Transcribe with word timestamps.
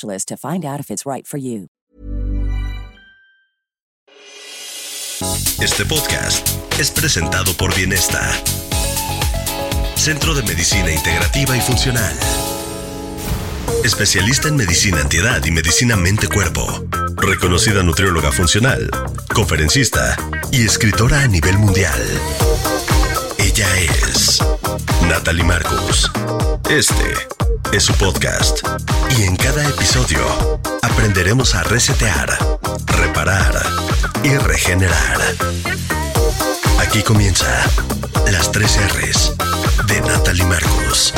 to 0.00 0.36
find 0.36 0.64
out 0.64 0.80
if 0.80 0.90
it's 0.90 1.04
right. 1.06 1.26
Este 5.60 5.84
podcast 5.84 6.48
es 6.78 6.90
presentado 6.90 7.52
por 7.54 7.74
Bienesta, 7.74 8.20
Centro 9.94 10.34
de 10.34 10.42
Medicina 10.42 10.90
Integrativa 10.90 11.56
y 11.56 11.60
Funcional. 11.60 12.12
Especialista 13.84 14.48
en 14.48 14.56
medicina 14.56 15.00
antiedad 15.00 15.44
y 15.44 15.50
medicina 15.50 15.96
mente-cuerpo. 15.96 16.84
Reconocida 17.16 17.82
nutrióloga 17.82 18.32
funcional, 18.32 18.90
conferencista 19.34 20.16
y 20.50 20.64
escritora 20.64 21.20
a 21.22 21.28
nivel 21.28 21.58
mundial. 21.58 22.00
Ella 23.54 23.68
es 24.08 24.38
Natalie 25.10 25.44
Marcus. 25.44 26.10
Este 26.70 27.12
es 27.76 27.82
su 27.82 27.92
podcast 27.96 28.66
y 29.18 29.24
en 29.24 29.36
cada 29.36 29.62
episodio 29.68 30.20
aprenderemos 30.80 31.54
a 31.54 31.62
resetear, 31.62 32.30
reparar 32.86 33.52
y 34.22 34.34
regenerar. 34.38 35.18
Aquí 36.80 37.02
comienza 37.02 37.46
las 38.30 38.50
tres 38.50 38.78
R's 38.88 39.34
de 39.86 40.00
Natalie 40.00 40.44
Marcus. 40.44 41.12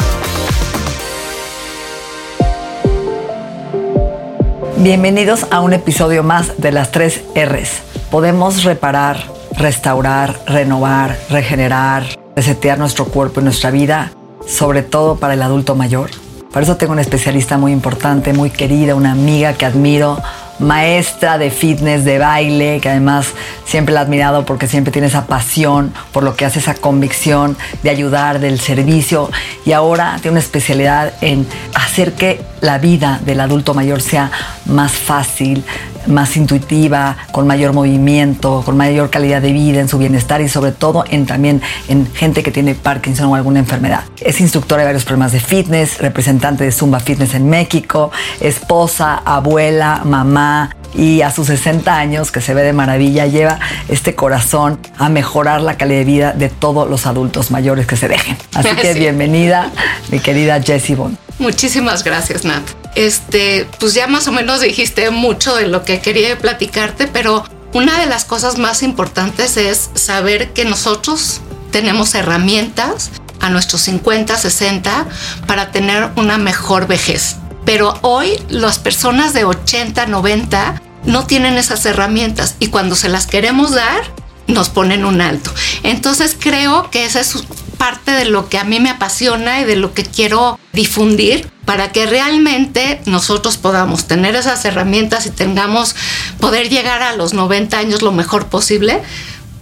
Bienvenidos 4.78 5.46
a 5.52 5.60
un 5.60 5.72
episodio 5.72 6.24
más 6.24 6.60
de 6.60 6.72
las 6.72 6.90
tres 6.90 7.22
R's. 7.36 7.82
Podemos 8.10 8.64
reparar, 8.64 9.22
restaurar, 9.56 10.40
renovar, 10.46 11.16
regenerar, 11.30 12.23
resetear 12.36 12.78
nuestro 12.78 13.06
cuerpo 13.06 13.40
y 13.40 13.44
nuestra 13.44 13.70
vida, 13.70 14.12
sobre 14.46 14.82
todo 14.82 15.16
para 15.16 15.34
el 15.34 15.42
adulto 15.42 15.74
mayor. 15.74 16.10
Por 16.52 16.62
eso 16.62 16.77
tengo 16.77 16.92
una 16.92 17.02
especialista 17.02 17.58
muy 17.58 17.72
importante, 17.72 18.32
muy 18.32 18.50
querida, 18.50 18.94
una 18.94 19.10
amiga 19.10 19.54
que 19.54 19.66
admiro, 19.66 20.20
maestra 20.60 21.36
de 21.36 21.50
fitness, 21.50 22.05
de 22.05 22.18
baile, 22.18 22.78
que 22.80 22.88
además 22.88 23.27
siempre 23.64 23.92
la 23.92 24.02
he 24.02 24.05
admirado 24.05 24.46
porque 24.46 24.68
siempre 24.68 24.92
tiene 24.92 25.08
esa 25.08 25.27
pasión 25.27 25.92
por 26.12 26.22
lo 26.22 26.36
que 26.36 26.44
hace, 26.44 26.60
esa 26.60 26.74
convicción 26.74 27.56
de 27.82 27.90
ayudar, 27.90 28.39
del 28.39 28.61
servicio. 28.61 29.30
Y 29.64 29.72
ahora 29.72 30.18
tiene 30.22 30.33
una 30.33 30.40
especialidad 30.40 31.14
en 31.22 31.46
hacer 31.74 32.12
que 32.12 32.40
la 32.61 32.78
vida 32.78 33.20
del 33.24 33.40
adulto 33.40 33.74
mayor 33.74 34.01
sea 34.01 34.30
más 34.66 34.92
fácil, 34.92 35.64
más 36.06 36.36
intuitiva, 36.36 37.16
con 37.32 37.46
mayor 37.46 37.72
movimiento, 37.72 38.62
con 38.64 38.76
mayor 38.76 39.10
calidad 39.10 39.42
de 39.42 39.52
vida, 39.52 39.80
en 39.80 39.88
su 39.88 39.98
bienestar 39.98 40.40
y 40.40 40.48
sobre 40.48 40.72
todo 40.72 41.04
en 41.08 41.26
también 41.26 41.62
en 41.88 42.12
gente 42.14 42.42
que 42.42 42.50
tiene 42.50 42.74
Parkinson 42.74 43.26
o 43.26 43.34
alguna 43.34 43.58
enfermedad. 43.60 44.04
Es 44.20 44.40
instructora 44.40 44.82
de 44.82 44.86
varios 44.86 45.04
programas 45.04 45.32
de 45.32 45.40
fitness, 45.40 45.98
representante 45.98 46.64
de 46.64 46.72
Zumba 46.72 47.00
Fitness 47.00 47.34
en 47.34 47.48
México, 47.48 48.10
esposa, 48.40 49.22
abuela, 49.24 50.02
mamá, 50.04 50.70
y 50.96 51.22
a 51.22 51.30
sus 51.30 51.48
60 51.48 51.96
años, 51.96 52.30
que 52.30 52.40
se 52.40 52.54
ve 52.54 52.62
de 52.62 52.72
maravilla, 52.72 53.26
lleva 53.26 53.58
este 53.88 54.14
corazón 54.14 54.78
a 54.96 55.08
mejorar 55.08 55.60
la 55.60 55.76
calidad 55.76 55.98
de 55.98 56.04
vida 56.04 56.32
de 56.32 56.48
todos 56.48 56.88
los 56.88 57.06
adultos 57.06 57.50
mayores 57.50 57.86
que 57.86 57.96
se 57.96 58.08
dejen. 58.08 58.36
Así 58.54 58.68
que 58.80 58.94
bienvenida, 58.94 59.70
mi 60.10 60.20
querida 60.20 60.62
Jessie 60.62 60.94
Bond. 60.94 61.16
Muchísimas 61.38 62.04
gracias, 62.04 62.44
Nat. 62.44 62.83
Este, 62.94 63.68
pues 63.80 63.94
ya 63.94 64.06
más 64.06 64.28
o 64.28 64.32
menos 64.32 64.60
dijiste 64.60 65.10
mucho 65.10 65.55
de 65.56 65.66
lo 65.66 65.84
que 65.84 66.00
quería 66.00 66.38
platicarte, 66.38 67.06
pero 67.06 67.44
una 67.72 67.98
de 67.98 68.06
las 68.06 68.24
cosas 68.24 68.58
más 68.58 68.82
importantes 68.82 69.56
es 69.56 69.90
saber 69.94 70.52
que 70.52 70.64
nosotros 70.64 71.40
tenemos 71.72 72.14
herramientas 72.14 73.10
a 73.40 73.50
nuestros 73.50 73.83
50, 73.83 74.36
60 74.36 75.06
para 75.46 75.72
tener 75.72 76.10
una 76.16 76.38
mejor 76.38 76.86
vejez. 76.86 77.36
Pero 77.64 77.98
hoy 78.02 78.40
las 78.48 78.78
personas 78.78 79.33
de 79.33 79.44
80, 79.44 80.06
90 80.06 80.83
no 81.04 81.27
tienen 81.27 81.58
esas 81.58 81.84
herramientas 81.84 82.54
y 82.60 82.68
cuando 82.68 82.94
se 82.94 83.08
las 83.08 83.27
queremos 83.27 83.72
dar, 83.72 84.02
nos 84.46 84.68
ponen 84.68 85.05
un 85.05 85.20
alto. 85.20 85.52
Entonces 85.82 86.36
creo 86.38 86.90
que 86.90 87.05
esa 87.05 87.20
es 87.20 87.44
parte 87.78 88.12
de 88.12 88.24
lo 88.27 88.48
que 88.48 88.58
a 88.58 88.64
mí 88.64 88.80
me 88.80 88.90
apasiona 88.90 89.60
y 89.60 89.64
de 89.64 89.77
lo 89.77 89.94
que 89.94 90.05
quiero 90.05 90.58
difundir 90.72 91.50
para 91.64 91.92
que 91.92 92.06
realmente 92.06 93.00
nosotros 93.06 93.56
podamos 93.56 94.06
tener 94.06 94.34
esas 94.36 94.64
herramientas 94.64 95.27
y 95.27 95.30
tengamos 95.30 95.94
poder 96.40 96.68
llegar 96.68 97.02
a 97.02 97.16
los 97.16 97.33
90 97.33 97.78
años 97.78 98.02
lo 98.02 98.12
mejor 98.12 98.46
posible. 98.46 99.02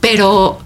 Pero 0.01 0.59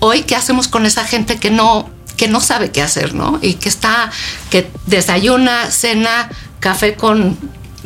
hoy, 0.00 0.22
¿qué 0.22 0.34
hacemos 0.34 0.68
con 0.68 0.86
esa 0.86 1.04
gente 1.04 1.38
que 1.38 1.50
no, 1.50 1.90
que 2.16 2.28
no 2.28 2.40
sabe 2.40 2.70
qué 2.70 2.82
hacer, 2.82 3.14
¿no? 3.14 3.38
Y 3.42 3.54
que 3.54 3.68
está, 3.68 4.10
que 4.50 4.70
desayuna, 4.86 5.70
cena, 5.70 6.30
café 6.60 6.94
con, 6.94 7.38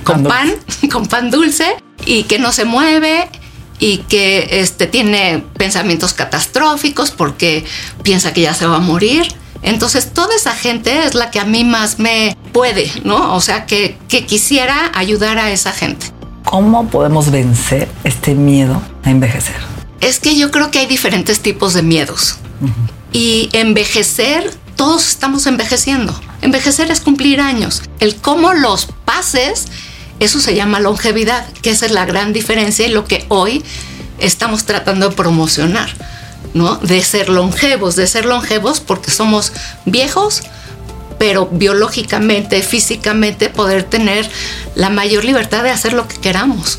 con 0.05 0.25
pan, 0.25 0.53
con 0.93 1.07
pan 1.07 1.31
dulce 1.31 1.77
y 2.07 2.25
que 2.25 2.39
no 2.39 2.53
se 2.53 2.65
mueve 2.65 3.29
y 3.83 3.99
que 3.99 4.61
este, 4.61 4.87
tiene 4.87 5.45
pensamientos 5.59 6.13
catastróficos 6.13 7.11
porque 7.11 7.65
piensa 8.05 8.33
que 8.33 8.43
ya 8.43 8.55
se 8.55 8.65
va 8.65 8.77
a 8.77 8.79
morir. 8.79 9.27
Entonces, 9.63 10.13
toda 10.15 10.37
esa 10.37 10.55
gente 10.55 11.05
es 11.05 11.17
la 11.17 11.33
que 11.33 11.41
a 11.41 11.45
mí 11.45 11.65
más 11.65 11.99
me 11.99 12.37
puede, 12.53 12.89
¿no? 13.03 13.35
O 13.35 13.41
sea, 13.41 13.67
que, 13.67 13.99
que 14.07 14.25
quisiera 14.25 14.93
ayudar 14.95 15.39
a 15.39 15.51
esa 15.51 15.73
gente. 15.73 16.07
¿Cómo 16.45 16.91
podemos 16.91 17.33
vencer 17.33 17.89
este 18.05 18.37
miedo 18.37 18.81
a 19.03 19.11
envejecer? 19.11 19.57
Es 20.01 20.21
que 20.21 20.37
yo 20.37 20.53
creo 20.53 20.71
que 20.71 20.79
hay 20.79 20.87
diferentes 20.87 21.41
tipos 21.41 21.75
de 21.75 21.83
miedos. 21.83 22.37
Y 23.13 23.49
envejecer, 23.53 24.49
todos 24.77 25.09
estamos 25.09 25.45
envejeciendo. 25.49 26.15
Envejecer 26.41 26.89
es 26.93 27.01
cumplir 27.01 27.41
años. 27.41 27.83
El 27.99 28.15
cómo 28.15 28.55
los 28.55 28.87
pases, 29.05 29.67
eso 30.25 30.41
se 30.41 30.55
llama 30.55 30.81
longevidad, 30.81 31.47
que 31.63 31.71
esa 31.71 31.87
es 31.87 31.93
la 31.93 32.05
gran 32.05 32.33
diferencia 32.33 32.87
y 32.87 32.91
lo 32.91 33.05
que 33.05 33.25
hoy 33.29 33.65
estamos 34.19 34.65
tratando 34.65 35.09
de 35.09 35.17
promocionar, 35.17 35.91
¿no? 36.55 36.77
De 36.77 37.03
ser 37.03 37.29
longevos, 37.29 37.97
de 37.97 38.07
ser 38.07 38.25
longevos 38.25 38.81
porque 38.81 39.11
somos 39.11 39.53
viejos, 39.85 40.43
pero 41.19 41.47
biológicamente, 41.47 42.63
físicamente, 42.63 43.49
poder 43.49 43.85
tener 43.85 44.29
la 44.75 44.91
mayor 44.91 45.25
libertad 45.25 45.63
de 45.63 45.71
hacer 45.71 45.93
lo 45.93 46.09
que 46.09 46.17
queramos. 46.17 46.79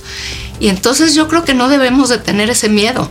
Y 0.59 0.69
entonces 0.69 1.15
yo 1.15 1.27
creo 1.27 1.43
que 1.43 1.53
no 1.53 1.69
debemos 1.69 2.09
de 2.09 2.17
tener 2.17 2.49
ese 2.49 2.69
miedo. 2.69 3.09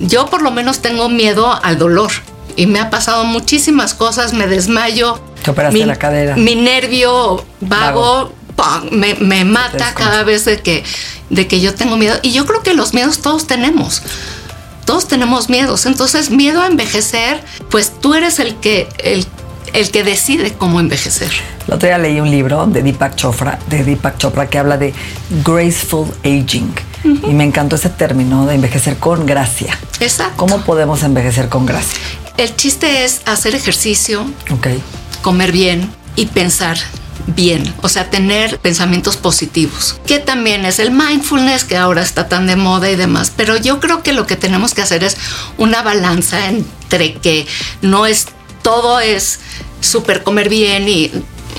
Yo 0.00 0.26
por 0.26 0.42
lo 0.42 0.50
menos 0.50 0.80
tengo 0.80 1.08
miedo 1.08 1.58
al 1.62 1.78
dolor 1.78 2.10
y 2.56 2.66
me 2.66 2.80
ha 2.80 2.90
pasado 2.90 3.24
muchísimas 3.24 3.94
cosas, 3.94 4.32
me 4.32 4.46
desmayo. 4.46 5.20
Te 5.44 5.50
operaste 5.50 5.78
mi, 5.78 5.84
la 5.84 5.96
cadera. 5.96 6.36
Mi 6.36 6.56
nervio 6.56 7.44
vago, 7.60 8.32
Me, 8.90 9.14
me, 9.14 9.44
mata 9.44 9.94
cada 9.94 10.24
vez 10.24 10.44
de 10.44 10.60
que, 10.60 10.84
de 11.30 11.46
que 11.46 11.60
yo 11.60 11.74
tengo 11.74 11.96
miedo. 11.96 12.18
Y 12.22 12.32
yo 12.32 12.46
creo 12.46 12.62
que 12.62 12.74
los 12.74 12.94
miedos 12.94 13.20
todos 13.20 13.46
tenemos. 13.46 14.02
Todos 14.84 15.06
tenemos 15.06 15.48
miedos. 15.48 15.86
Entonces, 15.86 16.30
miedo 16.30 16.62
a 16.62 16.66
envejecer, 16.66 17.42
pues 17.70 17.92
tú 18.00 18.14
eres 18.14 18.38
el 18.38 18.56
que, 18.56 18.88
el, 18.98 19.26
el 19.74 19.90
que 19.90 20.02
decide 20.02 20.54
cómo 20.54 20.80
envejecer. 20.80 21.30
El 21.66 21.74
otro 21.74 21.88
día 21.88 21.98
leí 21.98 22.20
un 22.20 22.30
libro 22.30 22.66
de 22.66 22.82
Deepak 22.82 23.14
Chopra, 23.14 23.58
de 23.68 23.84
Deepak 23.84 24.18
Chopra 24.18 24.48
que 24.48 24.58
habla 24.58 24.76
de 24.76 24.94
graceful 25.44 26.08
aging. 26.24 26.74
Uh 27.04 27.08
-huh. 27.08 27.30
Y 27.30 27.34
me 27.34 27.44
encantó 27.44 27.76
ese 27.76 27.90
término 27.90 28.46
de 28.46 28.54
envejecer 28.54 28.96
con 28.96 29.24
gracia. 29.26 29.78
Exacto. 30.00 30.36
¿Cómo 30.36 30.62
podemos 30.62 31.02
envejecer 31.02 31.48
con 31.48 31.66
gracia? 31.66 31.98
El 32.38 32.56
chiste 32.56 33.04
es 33.04 33.20
hacer 33.26 33.54
ejercicio, 33.54 34.24
okay. 34.50 34.82
comer 35.22 35.52
bien 35.52 35.90
y 36.16 36.26
pensar 36.26 36.78
bien, 37.26 37.74
o 37.82 37.88
sea, 37.88 38.10
tener 38.10 38.58
pensamientos 38.58 39.16
positivos, 39.16 40.00
que 40.06 40.18
también 40.18 40.64
es 40.64 40.78
el 40.78 40.90
mindfulness 40.90 41.64
que 41.64 41.76
ahora 41.76 42.02
está 42.02 42.28
tan 42.28 42.46
de 42.46 42.56
moda 42.56 42.90
y 42.90 42.96
demás, 42.96 43.32
pero 43.36 43.56
yo 43.56 43.80
creo 43.80 44.02
que 44.02 44.12
lo 44.12 44.26
que 44.26 44.36
tenemos 44.36 44.74
que 44.74 44.82
hacer 44.82 45.04
es 45.04 45.16
una 45.56 45.82
balanza 45.82 46.48
entre 46.48 47.14
que 47.14 47.46
no 47.82 48.06
es 48.06 48.26
todo 48.62 49.00
es 49.00 49.40
súper 49.80 50.22
comer 50.22 50.48
bien 50.48 50.88
y 50.88 51.10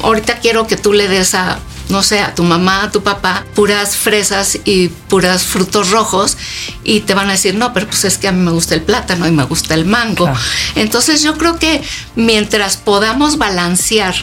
ahorita 0.04 0.40
quiero 0.40 0.68
que 0.68 0.78
tú 0.78 0.94
le 0.94 1.08
des 1.08 1.34
a 1.36 1.60
no 1.90 2.04
sé, 2.04 2.20
a 2.20 2.36
tu 2.36 2.44
mamá, 2.44 2.84
a 2.84 2.92
tu 2.92 3.02
papá, 3.02 3.46
puras 3.56 3.98
fresas 3.98 4.60
y 4.64 4.90
puras 4.90 5.44
frutos 5.44 5.90
rojos 5.90 6.38
y 6.84 7.02
te 7.02 7.16
van 7.16 7.30
a 7.30 7.32
decir, 7.32 7.56
no, 7.56 7.74
pero 7.74 7.88
pues 7.88 8.06
es 8.06 8.18
que 8.18 8.28
a 8.28 8.32
mí 8.32 8.42
me 8.42 8.52
gusta 8.52 8.76
el 8.76 8.84
plátano 8.84 9.28
y 9.28 9.32
me 9.32 9.44
gusta 9.44 9.74
el 9.74 9.86
mango. 9.86 10.32
Entonces 10.76 11.24
yo 11.24 11.36
creo 11.38 11.58
que 11.58 11.82
mientras 12.16 12.78
podamos 12.78 13.40
balancear 13.40 14.14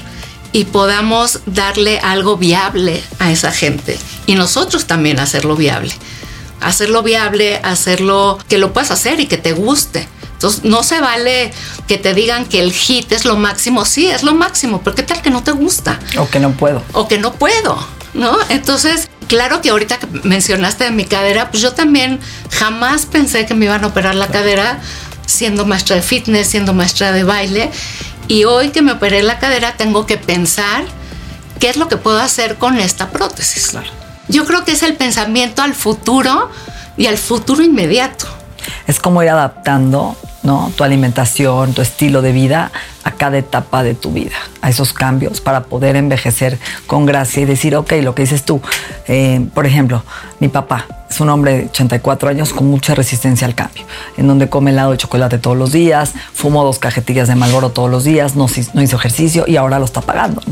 y 0.53 0.65
podamos 0.65 1.41
darle 1.47 1.99
algo 1.99 2.37
viable 2.37 3.03
a 3.19 3.31
esa 3.31 3.53
gente 3.53 3.99
y 4.27 4.35
nosotros 4.35 4.87
también 4.87 5.21
hacerlo 5.21 5.57
viable, 5.57 5.93
hacerlo 6.61 7.03
viable, 7.03 7.61
hacerlo 7.63 8.39
que 8.49 8.59
lo 8.59 8.73
puedas 8.73 8.91
hacer 8.91 9.21
y 9.21 9.27
que 9.27 9.39
te 9.39 9.53
guste. 9.53 10.09
Entonces, 10.33 10.65
no 10.65 10.83
se 10.83 11.01
vale 11.01 11.51
que 11.89 11.97
te 11.97 12.13
digan 12.13 12.45
que 12.45 12.61
el 12.61 12.71
hit 12.71 13.11
es 13.13 13.25
lo 13.25 13.37
máximo. 13.37 13.87
Sí, 13.87 14.07
es 14.07 14.23
lo 14.23 14.35
máximo, 14.35 14.83
pero 14.85 14.95
¿qué 14.95 15.03
tal 15.03 15.23
que 15.23 15.31
no 15.31 15.43
te 15.43 15.53
gusta? 15.53 15.99
O 16.19 16.29
que 16.29 16.41
no 16.41 16.53
puedo. 16.53 16.83
O 16.93 17.09
que 17.09 17.17
no 17.17 17.33
puedo, 17.33 17.79
¿no? 18.13 18.37
Entonces, 18.51 19.09
claro 19.29 19.63
que 19.63 19.71
ahorita 19.71 19.99
que 19.99 20.07
mencionaste 20.25 20.85
de 20.85 20.91
mi 20.91 21.07
cadera, 21.07 21.51
pues 21.51 21.63
yo 21.63 21.73
también 21.73 22.21
jamás 22.51 23.07
pensé 23.07 23.47
que 23.47 23.55
me 23.55 23.65
iban 23.65 23.83
a 23.85 23.87
operar 23.87 24.15
la 24.15 24.29
cadera 24.29 24.81
siendo 25.25 25.65
maestra 25.65 25.97
de 25.97 26.03
fitness, 26.03 26.49
siendo 26.49 26.75
maestra 26.75 27.13
de 27.13 27.25
baile. 27.25 27.71
Y 28.29 28.45
hoy 28.45 28.71
que 28.71 28.83
me 28.83 28.93
operé 28.93 29.23
la 29.23 29.39
cadera, 29.39 29.75
tengo 29.77 30.07
que 30.07 30.17
pensar 30.17 30.85
qué 31.61 31.69
es 31.69 31.77
lo 31.77 31.89
que 31.89 31.97
puedo 31.97 32.19
hacer 32.19 32.57
con 32.57 32.79
esta 32.79 33.11
prótesis. 33.11 33.77
Yo 34.29 34.45
creo 34.45 34.65
que 34.65 34.73
es 34.73 34.83
el 34.83 34.95
pensamiento 34.95 35.63
al 35.63 35.75
futuro 35.75 36.51
y 36.97 37.07
al 37.07 37.19
futuro 37.19 37.63
inmediato. 37.63 38.27
Es 38.87 38.99
como 38.99 39.23
ir 39.23 39.29
adaptando 39.29 40.17
tu 40.77 40.85
alimentación, 40.85 41.73
tu 41.73 41.83
estilo 41.83 42.23
de 42.23 42.33
vida 42.33 42.71
a 43.05 43.13
cada 43.13 43.39
etapa 43.39 43.83
de 43.83 43.95
tu 43.95 44.13
vida, 44.13 44.37
a 44.63 44.71
esos 44.71 44.93
cambios 44.93 45.41
para 45.41 45.65
poder 45.65 45.97
envejecer 45.97 46.59
con 46.87 47.07
gracia 47.07 47.43
y 47.43 47.45
decir, 47.45 47.77
ok, 47.77 47.93
lo 48.03 48.15
que 48.15 48.23
dices 48.23 48.45
tú. 48.45 48.61
Eh, 49.09 49.47
por 49.55 49.67
ejemplo, 49.67 50.03
mi 50.41 50.49
papá 50.49 50.87
es 51.09 51.21
un 51.21 51.29
hombre 51.29 51.59
de 51.59 51.65
84 51.67 52.29
años 52.29 52.53
con 52.53 52.67
mucha 52.67 52.95
resistencia 52.95 53.47
al 53.47 53.55
cambio, 53.55 53.85
en 54.17 54.27
donde 54.27 54.49
come 54.49 54.71
helado 54.71 54.93
de 54.93 54.99
chocolate 54.99 55.39
todos 55.39 55.57
los 55.57 55.73
días, 55.73 56.15
fumó 56.33 56.65
dos 56.65 56.79
cajetillas 56.79 57.29
de 57.29 57.35
Malboro 57.35 57.71
todos 57.71 57.91
los 57.91 58.05
días, 58.05 58.37
no, 58.37 58.47
no 58.75 58.83
hizo 58.83 58.97
ejercicio 58.97 59.45
y 59.47 59.57
ahora 59.57 59.79
lo 59.79 59.85
está 59.85 60.01
pagando. 60.01 60.43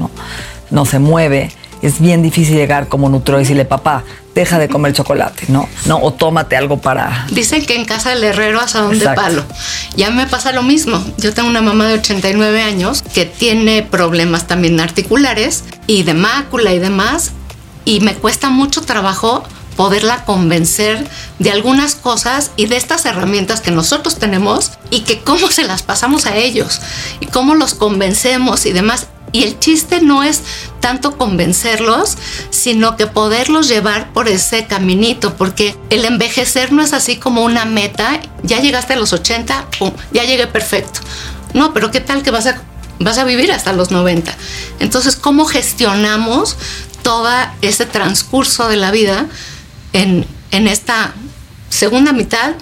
No 0.70 0.86
se 0.86 0.98
mueve 0.98 1.52
es 1.84 2.00
bien 2.00 2.22
difícil 2.22 2.56
llegar 2.56 2.88
como 2.88 3.10
nutro 3.10 3.36
y 3.36 3.42
decirle, 3.42 3.66
papá, 3.66 4.04
deja 4.34 4.58
de 4.58 4.70
comer 4.70 4.94
chocolate, 4.94 5.44
¿no? 5.48 5.68
No, 5.84 5.98
o 5.98 6.14
tómate 6.14 6.56
algo 6.56 6.80
para... 6.80 7.26
Dicen 7.30 7.66
que 7.66 7.76
en 7.76 7.84
casa 7.84 8.08
del 8.10 8.24
herrero 8.24 8.58
asadón 8.58 8.98
de 8.98 9.06
palo. 9.10 9.44
Ya 9.94 10.10
me 10.10 10.26
pasa 10.26 10.52
lo 10.52 10.62
mismo. 10.62 10.98
Yo 11.18 11.34
tengo 11.34 11.48
una 11.48 11.60
mamá 11.60 11.86
de 11.86 11.94
89 11.94 12.62
años 12.62 13.02
que 13.02 13.26
tiene 13.26 13.82
problemas 13.82 14.46
también 14.46 14.80
articulares 14.80 15.64
y 15.86 16.04
de 16.04 16.14
mácula 16.14 16.72
y 16.72 16.78
demás, 16.78 17.32
y 17.84 18.00
me 18.00 18.14
cuesta 18.14 18.48
mucho 18.48 18.80
trabajo 18.80 19.44
poderla 19.76 20.24
convencer 20.24 21.06
de 21.38 21.50
algunas 21.50 21.96
cosas 21.96 22.52
y 22.56 22.66
de 22.66 22.76
estas 22.76 23.04
herramientas 23.04 23.60
que 23.60 23.72
nosotros 23.72 24.18
tenemos 24.18 24.72
y 24.90 25.00
que 25.00 25.20
cómo 25.20 25.48
se 25.48 25.64
las 25.64 25.82
pasamos 25.82 26.24
a 26.24 26.36
ellos 26.36 26.80
y 27.20 27.26
cómo 27.26 27.54
los 27.54 27.74
convencemos 27.74 28.64
y 28.64 28.72
demás. 28.72 29.08
Y 29.32 29.42
el 29.42 29.58
chiste 29.58 30.00
no 30.00 30.22
es 30.22 30.42
tanto 30.84 31.16
convencerlos, 31.16 32.18
sino 32.50 32.94
que 32.98 33.06
poderlos 33.06 33.68
llevar 33.68 34.12
por 34.12 34.28
ese 34.28 34.66
caminito, 34.66 35.34
porque 35.34 35.74
el 35.88 36.04
envejecer 36.04 36.72
no 36.72 36.82
es 36.82 36.92
así 36.92 37.16
como 37.16 37.42
una 37.42 37.64
meta, 37.64 38.20
ya 38.42 38.60
llegaste 38.60 38.92
a 38.92 38.96
los 38.96 39.14
80, 39.14 39.66
ya 40.12 40.24
llegué 40.24 40.46
perfecto. 40.46 41.00
No, 41.54 41.72
pero 41.72 41.90
¿qué 41.90 42.02
tal 42.02 42.22
que 42.22 42.30
vas 42.30 42.46
a, 42.46 42.60
vas 42.98 43.16
a 43.16 43.24
vivir 43.24 43.50
hasta 43.50 43.72
los 43.72 43.92
90? 43.92 44.30
Entonces, 44.78 45.16
¿cómo 45.16 45.46
gestionamos 45.46 46.58
todo 47.00 47.30
ese 47.62 47.86
transcurso 47.86 48.68
de 48.68 48.76
la 48.76 48.90
vida 48.90 49.24
en, 49.94 50.26
en 50.50 50.68
esta 50.68 51.14
segunda 51.70 52.12
mitad? 52.12 52.56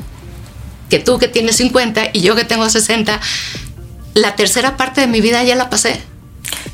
Que 0.88 1.00
tú 1.00 1.18
que 1.18 1.26
tienes 1.26 1.56
50 1.56 2.10
y 2.12 2.20
yo 2.20 2.36
que 2.36 2.44
tengo 2.44 2.70
60, 2.70 3.20
la 4.14 4.36
tercera 4.36 4.76
parte 4.76 5.00
de 5.00 5.08
mi 5.08 5.20
vida 5.20 5.42
ya 5.42 5.56
la 5.56 5.68
pasé 5.68 6.12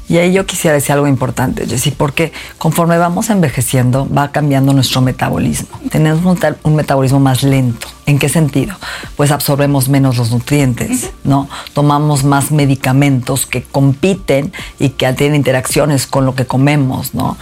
y 0.08 0.16
ahí 0.16 0.32
yo 0.32 0.46
quisiera 0.46 0.75
decir 0.75 0.93
algo 0.93 1.06
importante, 1.06 1.66
Jessy, 1.66 1.90
porque 1.90 2.32
conforme 2.56 2.96
vamos 2.96 3.28
envejeciendo, 3.28 4.08
va 4.08 4.32
cambiando 4.32 4.72
nuestro 4.72 5.02
metabolismo. 5.02 5.69
Tenemos 5.90 6.25
un, 6.64 6.76
metabolismo 6.76 7.20
más 7.20 7.43
lento. 7.43 7.88
¿En 8.06 8.19
qué 8.19 8.31
sentido? 8.31 8.75
Pues 9.16 9.31
absorbemos 9.31 9.90
menos 9.90 10.16
los 10.16 10.31
nutrientes, 10.31 11.10
¿no? 11.25 11.46
Tomamos 11.75 12.25
más 12.25 12.50
medicamentos 12.50 13.44
que 13.44 13.62
compiten 13.62 14.50
y 14.78 14.90
que 14.90 15.12
tienen 15.12 15.37
interacciones 15.37 16.06
con 16.06 16.25
lo 16.25 16.34
que 16.34 16.46
comemos, 16.46 17.12
¿no? 17.14 17.37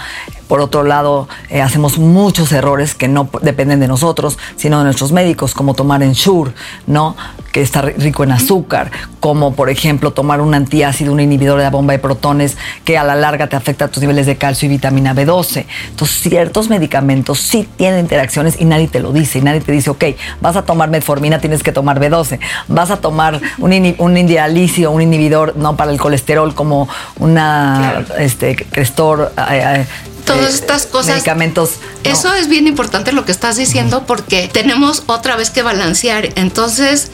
Por 0.49 0.61
otro 0.61 0.85
lado, 0.85 1.29
eh, 1.51 1.61
hacemos 1.61 1.99
muchos 1.99 2.53
errores 2.53 2.95
que 2.95 3.09
no 3.09 3.29
dependen 3.43 3.81
de 3.81 3.89
nosotros, 3.89 4.39
sino 4.57 4.79
de 4.79 4.85
nuestros 4.85 5.11
médicos, 5.11 5.55
como 5.55 5.75
tomar 5.75 6.03
Ensure, 6.03 6.53
¿no? 6.87 7.17
Que 7.53 7.63
está 7.63 7.83
rico 7.83 8.23
en 8.23 8.33
azúcar, 8.33 8.93
como 9.19 9.55
por 9.55 9.71
ejemplo 9.71 10.13
tomar 10.13 10.41
un 10.41 10.55
antiácido, 10.55 11.13
un 11.13 11.21
inhibidor 11.21 11.59
de 11.59 11.65
la 11.65 11.71
bomba 11.71 11.93
de 11.93 11.99
protones, 11.99 12.56
que 12.85 12.99
a 12.99 13.05
la 13.05 13.15
larga 13.15 13.49
te 13.49 13.57
afecta 13.57 13.89
tus 13.89 14.01
niveles 14.01 14.27
de 14.27 14.37
calcio 14.37 14.67
y 14.67 14.71
vitamina 14.71 15.15
B12. 15.15 15.67
Entonces, 15.91 16.21
ciertos 16.21 16.69
medicamentos 16.69 17.41
sí 17.41 17.69
tienen 17.77 18.01
interacciones 18.01 18.61
y 18.61 18.65
nadie 18.65 18.89
te 18.89 19.01
lo 19.01 19.13
dice, 19.13 19.39
y 19.39 19.43
nadie 19.43 19.61
te 19.61 19.73
dice, 19.73 19.91
ok, 19.91 20.05
vas 20.41 20.57
a 20.57 20.63
tomar 20.63 20.91
metformina, 20.91 21.39
tienes 21.39 21.63
que 21.63 21.73
tomar 21.73 22.01
B12, 22.01 22.39
vas 22.69 22.91
a 22.91 22.99
tomar 22.99 23.41
un, 23.59 23.95
un 23.99 24.17
indialicio, 24.17 24.91
un 24.91 25.03
inhibidor, 25.03 25.57
no 25.57 25.77
para 25.77 25.91
el 25.91 25.99
colesterol, 25.99 26.55
como 26.55 26.89
una, 27.19 28.05
este, 28.19 28.57
Crestor, 28.57 29.33
eh, 29.51 29.63
eh, 29.77 29.87
todas 30.27 30.53
eh, 30.53 30.57
estas 30.57 30.87
cosas. 30.87 31.15
Medicamentos. 31.15 31.71
Eso 32.05 32.35
es 32.35 32.49
bien 32.49 32.67
importante 32.67 33.13
lo 33.13 33.25
que 33.25 33.33
estás 33.33 33.57
diciendo 33.57 34.05
porque 34.07 34.49
tenemos 34.53 35.05
otra 35.07 35.37
vez 35.37 35.51
que 35.51 35.63
balancear. 35.63 36.29
Entonces, 36.35 37.11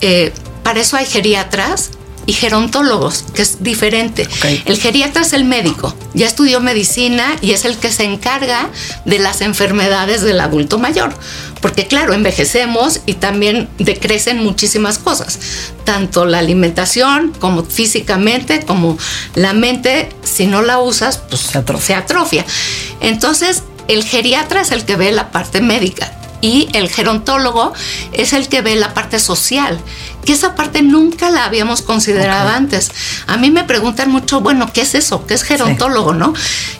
eh, 0.00 0.32
para 0.62 0.80
eso 0.80 0.96
hay 0.96 1.06
geriatras 1.06 1.90
y 2.26 2.32
gerontólogos, 2.32 3.24
que 3.34 3.42
es 3.42 3.62
diferente. 3.62 4.28
El 4.64 4.78
geriatra 4.78 5.22
es 5.22 5.32
el 5.32 5.44
médico, 5.44 5.94
ya 6.12 6.26
estudió 6.26 6.60
medicina 6.60 7.36
y 7.40 7.52
es 7.52 7.64
el 7.64 7.78
que 7.78 7.92
se 7.92 8.04
encarga 8.04 8.68
de 9.04 9.18
las 9.18 9.40
enfermedades 9.40 10.22
del 10.22 10.40
adulto 10.40 10.78
mayor. 10.78 11.14
Porque 11.60 11.86
claro, 11.86 12.12
envejecemos 12.12 13.00
y 13.06 13.14
también 13.14 13.68
decrecen 13.78 14.42
muchísimas 14.42 14.98
cosas, 14.98 15.38
tanto 15.84 16.26
la 16.26 16.38
alimentación 16.38 17.32
como 17.38 17.64
físicamente, 17.64 18.64
como 18.66 18.98
la 19.34 19.52
mente, 19.52 20.08
si 20.22 20.46
no 20.46 20.62
la 20.62 20.78
usas, 20.78 21.18
pues 21.18 21.42
se 21.42 21.58
atrofia. 21.58 21.86
Se 21.86 21.94
atrofia. 21.94 22.44
Entonces, 23.00 23.62
el 23.88 24.04
geriatra 24.04 24.60
es 24.60 24.72
el 24.72 24.84
que 24.84 24.96
ve 24.96 25.12
la 25.12 25.30
parte 25.30 25.60
médica 25.60 26.15
y 26.40 26.68
el 26.74 26.88
gerontólogo 26.88 27.72
es 28.12 28.32
el 28.32 28.48
que 28.48 28.62
ve 28.62 28.76
la 28.76 28.94
parte 28.94 29.18
social, 29.18 29.80
que 30.24 30.32
esa 30.32 30.54
parte 30.54 30.82
nunca 30.82 31.30
la 31.30 31.44
habíamos 31.44 31.82
considerado 31.82 32.50
antes. 32.50 32.90
A 33.26 33.36
mí 33.36 33.50
me 33.50 33.64
preguntan 33.64 34.10
mucho, 34.10 34.40
bueno, 34.40 34.70
¿qué 34.72 34.82
es 34.82 34.94
eso? 34.94 35.26
¿Qué 35.26 35.34
es 35.34 35.42
gerontólogo, 35.42 36.14
no? 36.14 36.34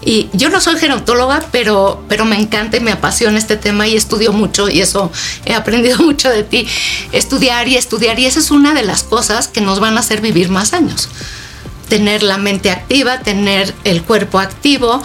Y 0.04 0.28
yo 0.32 0.50
no 0.50 0.60
soy 0.60 0.78
gerontóloga, 0.78 1.44
pero, 1.52 2.04
pero 2.08 2.24
me 2.24 2.38
encanta 2.38 2.76
y 2.76 2.80
me 2.80 2.92
apasiona 2.92 3.38
este 3.38 3.56
tema 3.56 3.86
y 3.86 3.96
estudio 3.96 4.32
mucho 4.32 4.68
y 4.68 4.80
eso 4.80 5.10
he 5.44 5.54
aprendido 5.54 5.98
mucho 6.02 6.28
de 6.28 6.42
ti. 6.42 6.66
Estudiar 7.12 7.68
y 7.68 7.76
estudiar 7.76 8.18
y 8.18 8.26
esa 8.26 8.40
es 8.40 8.50
una 8.50 8.74
de 8.74 8.82
las 8.82 9.04
cosas 9.04 9.48
que 9.48 9.60
nos 9.60 9.80
van 9.80 9.96
a 9.96 10.00
hacer 10.00 10.20
vivir 10.20 10.48
más 10.48 10.72
años. 10.72 11.08
Tener 11.88 12.24
la 12.24 12.36
mente 12.36 12.70
activa, 12.70 13.20
tener 13.20 13.72
el 13.84 14.02
cuerpo 14.02 14.40
activo 14.40 15.02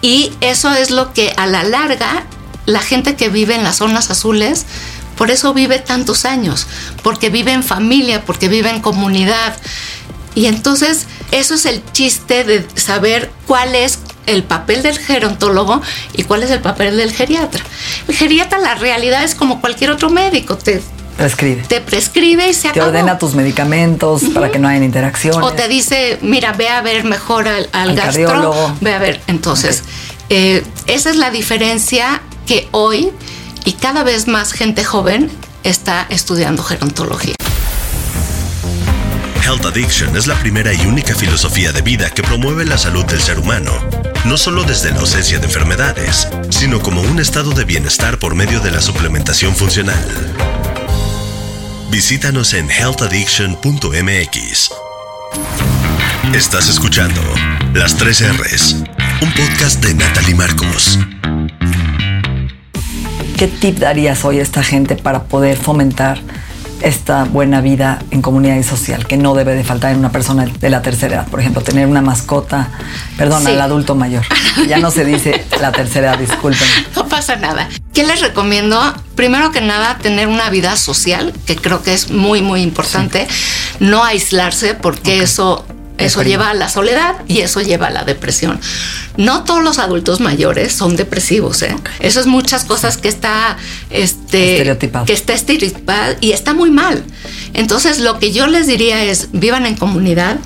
y 0.00 0.32
eso 0.40 0.72
es 0.72 0.90
lo 0.90 1.12
que 1.12 1.34
a 1.36 1.46
la 1.46 1.64
larga 1.64 2.24
la 2.68 2.82
gente 2.82 3.16
que 3.16 3.30
vive 3.30 3.54
en 3.54 3.64
las 3.64 3.76
zonas 3.76 4.10
azules, 4.10 4.66
por 5.16 5.30
eso 5.30 5.54
vive 5.54 5.78
tantos 5.78 6.26
años, 6.26 6.66
porque 7.02 7.30
vive 7.30 7.52
en 7.52 7.64
familia, 7.64 8.26
porque 8.26 8.48
vive 8.48 8.68
en 8.68 8.80
comunidad. 8.80 9.56
Y 10.34 10.46
entonces 10.46 11.06
eso 11.32 11.54
es 11.54 11.64
el 11.64 11.82
chiste 11.92 12.44
de 12.44 12.66
saber 12.74 13.30
cuál 13.46 13.74
es 13.74 14.00
el 14.26 14.44
papel 14.44 14.82
del 14.82 14.98
gerontólogo 14.98 15.80
y 16.12 16.24
cuál 16.24 16.42
es 16.42 16.50
el 16.50 16.60
papel 16.60 16.98
del 16.98 17.10
geriatra. 17.10 17.64
El 18.06 18.14
geriatra 18.14 18.58
la 18.58 18.74
realidad 18.74 19.24
es 19.24 19.34
como 19.34 19.62
cualquier 19.62 19.90
otro 19.90 20.10
médico, 20.10 20.58
te 20.58 20.82
prescribe. 21.16 21.62
Te 21.62 21.80
prescribe 21.80 22.50
y 22.50 22.52
se 22.52 22.68
Te 22.68 22.82
ordena 22.82 23.18
tus 23.18 23.34
medicamentos 23.34 24.24
para 24.34 24.50
que 24.50 24.58
no 24.58 24.68
haya 24.68 24.84
interacciones. 24.84 25.40
O 25.42 25.54
te 25.54 25.68
dice, 25.68 26.18
mira, 26.20 26.52
ve 26.52 26.68
a 26.68 26.82
ver 26.82 27.04
mejor 27.04 27.48
al, 27.48 27.70
al, 27.72 27.96
gastro, 27.96 28.76
ve 28.82 28.92
a 28.92 28.98
ver. 28.98 29.22
Entonces, 29.26 29.84
eh, 30.28 30.62
esa 30.86 31.08
es 31.08 31.16
la 31.16 31.30
diferencia 31.30 32.20
que 32.48 32.66
hoy 32.72 33.12
y 33.66 33.74
cada 33.74 34.02
vez 34.02 34.26
más 34.26 34.54
gente 34.54 34.82
joven 34.82 35.30
está 35.64 36.06
estudiando 36.08 36.62
gerontología. 36.62 37.34
Health 39.44 39.66
Addiction 39.66 40.16
es 40.16 40.26
la 40.26 40.34
primera 40.36 40.72
y 40.72 40.86
única 40.86 41.14
filosofía 41.14 41.72
de 41.72 41.82
vida 41.82 42.08
que 42.08 42.22
promueve 42.22 42.64
la 42.64 42.78
salud 42.78 43.04
del 43.04 43.20
ser 43.20 43.38
humano, 43.38 43.70
no 44.24 44.38
solo 44.38 44.64
desde 44.64 44.92
la 44.92 45.00
ausencia 45.00 45.38
de 45.38 45.44
enfermedades, 45.44 46.26
sino 46.48 46.80
como 46.80 47.02
un 47.02 47.20
estado 47.20 47.52
de 47.52 47.66
bienestar 47.66 48.18
por 48.18 48.34
medio 48.34 48.60
de 48.60 48.70
la 48.70 48.80
suplementación 48.80 49.54
funcional. 49.54 50.02
Visítanos 51.90 52.54
en 52.54 52.70
healthaddiction.mx. 52.70 54.70
Estás 56.34 56.70
escuchando 56.70 57.20
Las 57.74 57.98
3 57.98 58.38
R's, 58.38 58.76
un 59.20 59.34
podcast 59.34 59.84
de 59.84 59.92
Natalie 59.92 60.34
Marcos. 60.34 60.98
¿Qué 63.38 63.46
tip 63.46 63.78
darías 63.78 64.24
hoy 64.24 64.40
a 64.40 64.42
esta 64.42 64.64
gente 64.64 64.96
para 64.96 65.22
poder 65.22 65.56
fomentar 65.56 66.18
esta 66.82 67.22
buena 67.22 67.60
vida 67.60 68.00
en 68.10 68.20
comunidad 68.20 68.56
y 68.56 68.64
social 68.64 69.06
que 69.06 69.16
no 69.16 69.34
debe 69.34 69.54
de 69.54 69.62
faltar 69.62 69.92
en 69.92 69.98
una 69.98 70.10
persona 70.10 70.44
de 70.44 70.70
la 70.70 70.82
tercera 70.82 71.14
edad? 71.14 71.28
Por 71.28 71.38
ejemplo, 71.38 71.62
tener 71.62 71.86
una 71.86 72.02
mascota, 72.02 72.68
perdón, 73.16 73.44
Sí. 73.44 73.52
al 73.52 73.60
adulto 73.60 73.94
mayor. 73.94 74.24
Ya 74.66 74.78
no 74.78 74.90
se 74.90 75.04
dice 75.04 75.44
la 75.60 75.70
tercera 75.70 76.08
edad, 76.08 76.18
disculpen. 76.18 76.66
No 76.96 77.06
pasa 77.06 77.36
nada. 77.36 77.68
¿Qué 77.94 78.02
les 78.04 78.20
recomiendo? 78.20 78.80
Primero 79.14 79.52
que 79.52 79.60
nada, 79.60 79.98
tener 79.98 80.26
una 80.26 80.50
vida 80.50 80.76
social, 80.76 81.32
que 81.46 81.54
creo 81.54 81.82
que 81.84 81.94
es 81.94 82.10
muy, 82.10 82.42
muy 82.42 82.62
importante. 82.62 83.28
No 83.78 84.02
aislarse, 84.02 84.74
porque 84.74 85.22
eso, 85.22 85.64
eso 85.98 86.22
lleva 86.22 86.50
a 86.50 86.54
la 86.54 86.68
soledad 86.68 87.16
y 87.26 87.40
eso 87.40 87.60
lleva 87.60 87.88
a 87.88 87.90
la 87.90 88.04
depresión. 88.04 88.60
No 89.16 89.44
todos 89.44 89.62
los 89.62 89.78
adultos 89.78 90.20
mayores 90.20 90.72
son 90.72 90.96
depresivos, 90.96 91.62
¿eh? 91.62 91.76
Eso 91.98 92.20
es 92.20 92.26
muchas 92.26 92.64
cosas 92.64 92.96
que 92.96 93.08
está, 93.08 93.56
este, 93.90 94.52
Estereotipado. 94.52 95.04
que 95.04 95.12
está 95.12 95.34
estereotipado 95.34 96.16
y 96.20 96.32
está 96.32 96.54
muy 96.54 96.70
mal. 96.70 97.04
Entonces, 97.52 97.98
lo 97.98 98.20
que 98.20 98.32
yo 98.32 98.46
les 98.46 98.68
diría 98.68 99.02
es, 99.02 99.28
vivan 99.32 99.66
en 99.66 99.76
comunidad, 99.76 100.38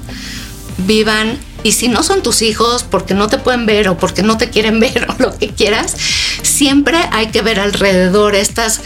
vivan 0.79 1.39
y 1.65 1.73
si 1.73 1.89
no 1.89 2.03
son 2.03 2.23
tus 2.23 2.43
hijos 2.43 2.83
porque 2.83 3.15
no 3.15 3.29
te 3.29 3.39
pueden 3.39 3.67
ver 3.67 3.89
o 3.89 3.97
porque 3.97 4.23
no 4.23 4.39
te 4.39 4.49
quieren 4.49 4.81
ver 4.81 5.07
o 5.11 5.23
lo 5.23 5.39
que 5.39 5.49
quieras, 5.49 5.95
siempre 6.43 6.99
hay 7.13 7.27
que 7.27 7.43
ver 7.43 7.61
alrededor 7.61 8.35
estos 8.35 8.81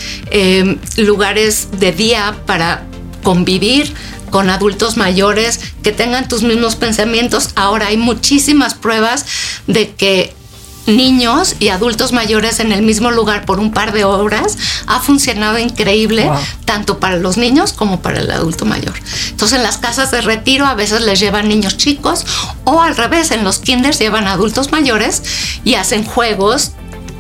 lugares 0.97 1.69
de 1.79 1.93
día 1.93 2.37
para 2.45 2.85
convivir 3.23 3.93
con 4.31 4.51
adultos 4.51 4.97
mayores 4.97 5.61
que 5.83 5.93
tengan 5.93 6.29
tus 6.29 6.43
mismos 6.43 6.77
pensamientos. 6.77 7.51
Ahora 7.55 7.89
hay 7.89 7.97
muchísimas 7.97 8.75
pruebas 8.75 9.27
de 9.67 9.91
que 9.95 10.35
niños 10.87 11.57
y 11.59 11.69
adultos 11.71 12.13
mayores 12.13 12.61
en 12.61 12.71
el 12.71 12.83
mismo 12.83 13.11
lugar 13.11 13.45
por 13.45 13.59
un 13.59 13.73
par 13.73 13.93
de 13.93 14.05
horas 14.05 14.57
ha 14.87 15.01
funcionado 15.01 15.59
increíble 15.59 16.25
Wow. 16.27 16.39
tanto 16.65 17.01
para 17.01 17.17
los 17.17 17.37
niños 17.37 17.73
como 17.73 18.01
para 18.01 18.21
el 18.21 18.31
adulto 18.31 18.65
mayor. 18.67 18.95
Entonces 19.31 19.59
en 19.59 19.65
las 19.65 19.79
casas 19.79 20.11
de 20.13 20.21
retiro 20.21 20.65
a 20.65 20.75
veces 20.75 21.03
les 21.03 21.19
llevan 21.19 21.49
niños 21.49 21.77
chicos 21.77 22.25
o 22.65 22.81
al 22.83 22.97
revés, 22.97 23.33
en 23.33 23.43
los 23.45 23.59
kinders 23.59 23.99
llevan 23.99 24.29
adultos 24.29 24.71
mayores 24.71 25.23
y 25.65 25.75
hacen 25.75 26.05
juegos 26.05 26.71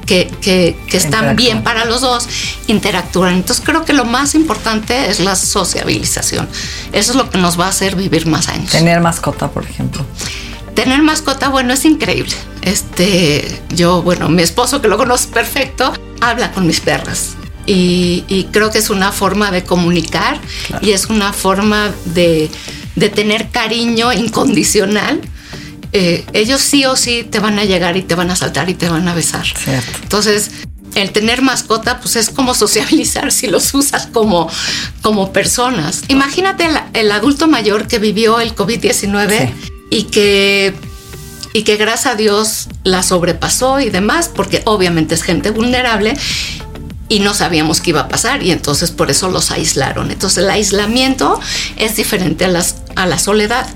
que, 0.06 0.28
que- 0.40 0.76
que 0.88 0.96
están 0.96 1.36
bien 1.36 1.62
para 1.62 1.84
los 1.84 2.00
dos, 2.00 2.28
interactúan. 2.68 3.34
Entonces 3.34 3.64
creo 3.64 3.84
que 3.84 3.92
lo 3.92 4.04
más 4.04 4.34
importante 4.34 5.10
es 5.10 5.20
la 5.20 5.34
sociabilización. 5.36 6.48
Eso 6.92 7.10
es 7.12 7.16
lo 7.16 7.28
que 7.30 7.38
nos 7.38 7.58
va 7.58 7.66
a 7.66 7.68
hacer 7.68 7.96
vivir 7.96 8.26
más 8.26 8.48
años. 8.48 8.70
Tener 8.70 9.00
mascota, 9.00 9.50
por 9.50 9.64
ejemplo. 9.64 10.04
Tener 10.74 11.02
mascota, 11.02 11.48
bueno, 11.48 11.72
es 11.74 11.84
increíble. 11.84 12.34
Este, 12.62 13.62
yo, 13.70 14.02
bueno, 14.02 14.28
mi 14.28 14.42
esposo 14.42 14.80
que 14.82 14.88
lo 14.88 14.96
conoce 14.98 15.28
perfecto, 15.28 15.92
habla 16.20 16.52
con 16.52 16.66
mis 16.66 16.80
perras. 16.80 17.34
Y, 17.64 18.24
y 18.28 18.44
creo 18.52 18.70
que 18.70 18.78
es 18.78 18.90
una 18.90 19.10
forma 19.10 19.50
de 19.50 19.64
comunicar 19.64 20.38
y 20.82 20.90
es 20.90 21.06
una 21.06 21.32
forma 21.32 21.90
de, 22.04 22.48
de 22.94 23.08
tener 23.08 23.48
cariño 23.50 24.12
incondicional. 24.12 25.20
Eh, 25.98 26.26
ellos 26.34 26.60
sí 26.60 26.84
o 26.84 26.94
sí 26.94 27.24
te 27.24 27.38
van 27.38 27.58
a 27.58 27.64
llegar 27.64 27.96
y 27.96 28.02
te 28.02 28.14
van 28.14 28.30
a 28.30 28.36
saltar 28.36 28.68
y 28.68 28.74
te 28.74 28.86
van 28.90 29.08
a 29.08 29.14
besar. 29.14 29.46
Cierto. 29.46 29.98
Entonces, 30.02 30.50
el 30.94 31.10
tener 31.10 31.40
mascota, 31.40 32.00
pues 32.00 32.16
es 32.16 32.28
como 32.28 32.52
sociabilizar 32.54 33.32
si 33.32 33.46
los 33.46 33.72
usas 33.72 34.06
como, 34.12 34.50
como 35.00 35.32
personas. 35.32 36.02
Imagínate 36.08 36.66
el, 36.66 36.76
el 36.92 37.10
adulto 37.12 37.48
mayor 37.48 37.86
que 37.86 37.98
vivió 37.98 38.40
el 38.40 38.54
COVID-19 38.54 39.50
y 39.88 40.02
que 40.04 40.74
y 41.54 41.62
que 41.62 41.76
gracias 41.76 42.12
a 42.12 42.16
Dios 42.16 42.68
la 42.84 43.02
sobrepasó 43.02 43.80
y 43.80 43.88
demás, 43.88 44.28
porque 44.28 44.60
obviamente 44.66 45.14
es 45.14 45.22
gente 45.22 45.50
vulnerable 45.50 46.12
y 47.08 47.20
no 47.20 47.32
sabíamos 47.32 47.80
qué 47.80 47.90
iba 47.90 48.00
a 48.00 48.08
pasar 48.08 48.42
y 48.42 48.50
entonces 48.50 48.90
por 48.90 49.10
eso 49.10 49.30
los 49.30 49.50
aislaron. 49.50 50.10
Entonces 50.10 50.44
el 50.44 50.50
aislamiento 50.50 51.40
es 51.76 51.96
diferente 51.96 52.44
a, 52.44 52.48
las, 52.48 52.82
a 52.96 53.06
la 53.06 53.18
soledad. 53.18 53.66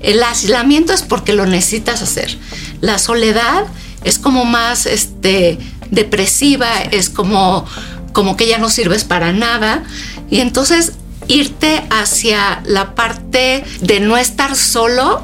El 0.00 0.22
aislamiento 0.22 0.92
es 0.92 1.02
porque 1.02 1.32
lo 1.32 1.46
necesitas 1.46 2.02
hacer. 2.02 2.36
La 2.80 2.98
soledad 2.98 3.64
es 4.04 4.18
como 4.18 4.44
más 4.44 4.86
este, 4.86 5.58
depresiva, 5.90 6.82
es 6.90 7.10
como, 7.10 7.64
como 8.12 8.36
que 8.36 8.46
ya 8.46 8.58
no 8.58 8.70
sirves 8.70 9.04
para 9.04 9.32
nada 9.32 9.82
y 10.30 10.40
entonces 10.40 10.92
irte 11.26 11.82
hacia 11.90 12.62
la 12.64 12.94
parte 12.94 13.64
de 13.80 14.00
no 14.00 14.16
estar 14.16 14.56
solo 14.56 15.22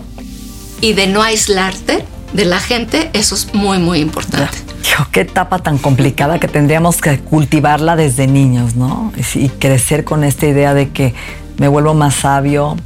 y 0.80 0.92
de 0.92 1.06
no 1.06 1.22
aislarte 1.22 2.04
de 2.34 2.44
la 2.44 2.58
gente, 2.58 3.10
eso 3.12 3.34
es 3.34 3.54
muy, 3.54 3.78
muy 3.78 4.00
importante. 4.00 4.58
Hijo, 4.84 5.06
qué 5.12 5.20
etapa 5.20 5.60
tan 5.60 5.78
complicada 5.78 6.38
que 6.40 6.48
tendríamos 6.48 7.00
que 7.00 7.18
cultivarla 7.20 7.96
desde 7.96 8.26
niños, 8.26 8.74
¿no? 8.74 9.12
Y 9.34 9.48
crecer 9.48 10.04
con 10.04 10.24
esta 10.24 10.46
idea 10.46 10.74
de 10.74 10.90
que 10.90 11.14
me 11.56 11.68
vuelvo 11.68 11.94
más 11.94 12.16
sabio 12.16 12.76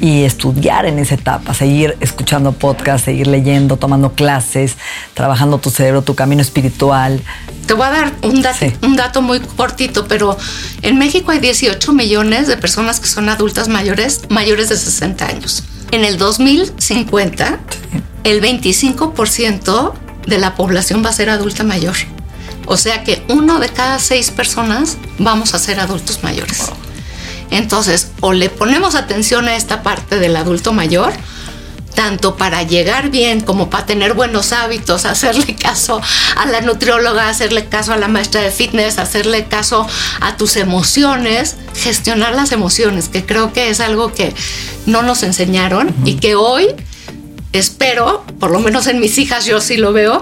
y 0.00 0.24
estudiar 0.24 0.86
en 0.86 0.98
esa 0.98 1.14
etapa, 1.14 1.54
seguir 1.54 1.96
escuchando 2.00 2.52
podcasts, 2.52 3.04
seguir 3.04 3.26
leyendo, 3.26 3.76
tomando 3.76 4.12
clases, 4.12 4.76
trabajando 5.14 5.58
tu 5.58 5.70
cerebro, 5.70 6.02
tu 6.02 6.14
camino 6.14 6.42
espiritual. 6.42 7.20
Te 7.66 7.74
voy 7.74 7.86
a 7.86 7.90
dar 7.90 8.12
un, 8.22 8.42
dat- 8.42 8.56
Sí. 8.58 8.72
un 8.82 8.96
dato 8.96 9.22
muy 9.22 9.40
cortito, 9.40 10.06
pero 10.06 10.36
en 10.82 10.98
México 10.98 11.30
hay 11.30 11.38
18 11.38 11.92
millones 11.92 12.46
de 12.48 12.56
personas 12.56 13.00
que 13.00 13.06
son 13.06 13.28
adultas 13.28 13.68
mayores, 13.68 14.22
mayores 14.28 14.68
de 14.68 14.76
60 14.76 15.26
años. 15.26 15.62
En 15.90 16.04
el 16.04 16.18
2050, 16.18 17.58
el 18.24 18.40
25% 18.42 19.94
de 20.26 20.38
la 20.38 20.54
población 20.54 21.04
va 21.04 21.10
a 21.10 21.12
ser 21.12 21.30
adulta 21.30 21.62
mayor. 21.64 21.94
O 22.66 22.76
sea 22.76 23.04
que 23.04 23.22
uno 23.28 23.58
de 23.60 23.68
cada 23.68 23.98
seis 23.98 24.30
personas 24.30 24.96
vamos 25.18 25.54
a 25.54 25.58
ser 25.58 25.78
adultos 25.80 26.20
mayores. 26.22 26.70
Entonces, 27.54 28.08
o 28.20 28.32
le 28.32 28.50
ponemos 28.50 28.96
atención 28.96 29.46
a 29.46 29.54
esta 29.54 29.84
parte 29.84 30.18
del 30.18 30.34
adulto 30.34 30.72
mayor, 30.72 31.12
tanto 31.94 32.36
para 32.36 32.64
llegar 32.64 33.10
bien 33.10 33.40
como 33.40 33.70
para 33.70 33.86
tener 33.86 34.14
buenos 34.14 34.52
hábitos, 34.52 35.04
hacerle 35.04 35.54
caso 35.60 36.00
a 36.36 36.46
la 36.46 36.62
nutrióloga, 36.62 37.28
hacerle 37.28 37.66
caso 37.66 37.92
a 37.92 37.96
la 37.96 38.08
maestra 38.08 38.40
de 38.40 38.50
fitness, 38.50 38.98
hacerle 38.98 39.44
caso 39.44 39.86
a 40.20 40.36
tus 40.36 40.56
emociones, 40.56 41.54
gestionar 41.76 42.34
las 42.34 42.50
emociones, 42.50 43.08
que 43.08 43.24
creo 43.24 43.52
que 43.52 43.70
es 43.70 43.78
algo 43.78 44.12
que 44.12 44.34
no 44.86 45.02
nos 45.02 45.22
enseñaron 45.22 45.94
y 46.04 46.14
que 46.14 46.34
hoy 46.34 46.66
espero, 47.52 48.24
por 48.40 48.50
lo 48.50 48.58
menos 48.58 48.88
en 48.88 48.98
mis 48.98 49.16
hijas 49.18 49.46
yo 49.46 49.60
sí 49.60 49.76
lo 49.76 49.92
veo, 49.92 50.20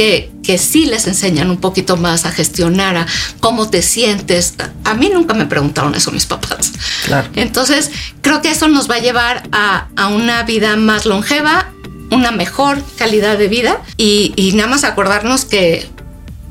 que, 0.00 0.30
que 0.42 0.56
sí 0.56 0.86
les 0.86 1.06
enseñan 1.06 1.50
un 1.50 1.58
poquito 1.58 1.98
más 1.98 2.24
a 2.24 2.32
gestionar, 2.32 2.96
a 2.96 3.06
cómo 3.38 3.68
te 3.68 3.82
sientes. 3.82 4.54
A 4.84 4.94
mí 4.94 5.10
nunca 5.12 5.34
me 5.34 5.44
preguntaron 5.44 5.94
eso 5.94 6.10
mis 6.10 6.24
papás. 6.24 6.72
Claro. 7.04 7.28
Entonces, 7.34 7.90
creo 8.22 8.40
que 8.40 8.50
eso 8.50 8.66
nos 8.68 8.90
va 8.90 8.94
a 8.94 9.00
llevar 9.00 9.42
a, 9.52 9.88
a 9.96 10.08
una 10.08 10.42
vida 10.44 10.74
más 10.76 11.04
longeva, 11.04 11.70
una 12.10 12.30
mejor 12.30 12.82
calidad 12.96 13.36
de 13.36 13.48
vida 13.48 13.82
y, 13.98 14.32
y 14.36 14.52
nada 14.52 14.70
más 14.70 14.84
acordarnos 14.84 15.44
que 15.44 15.86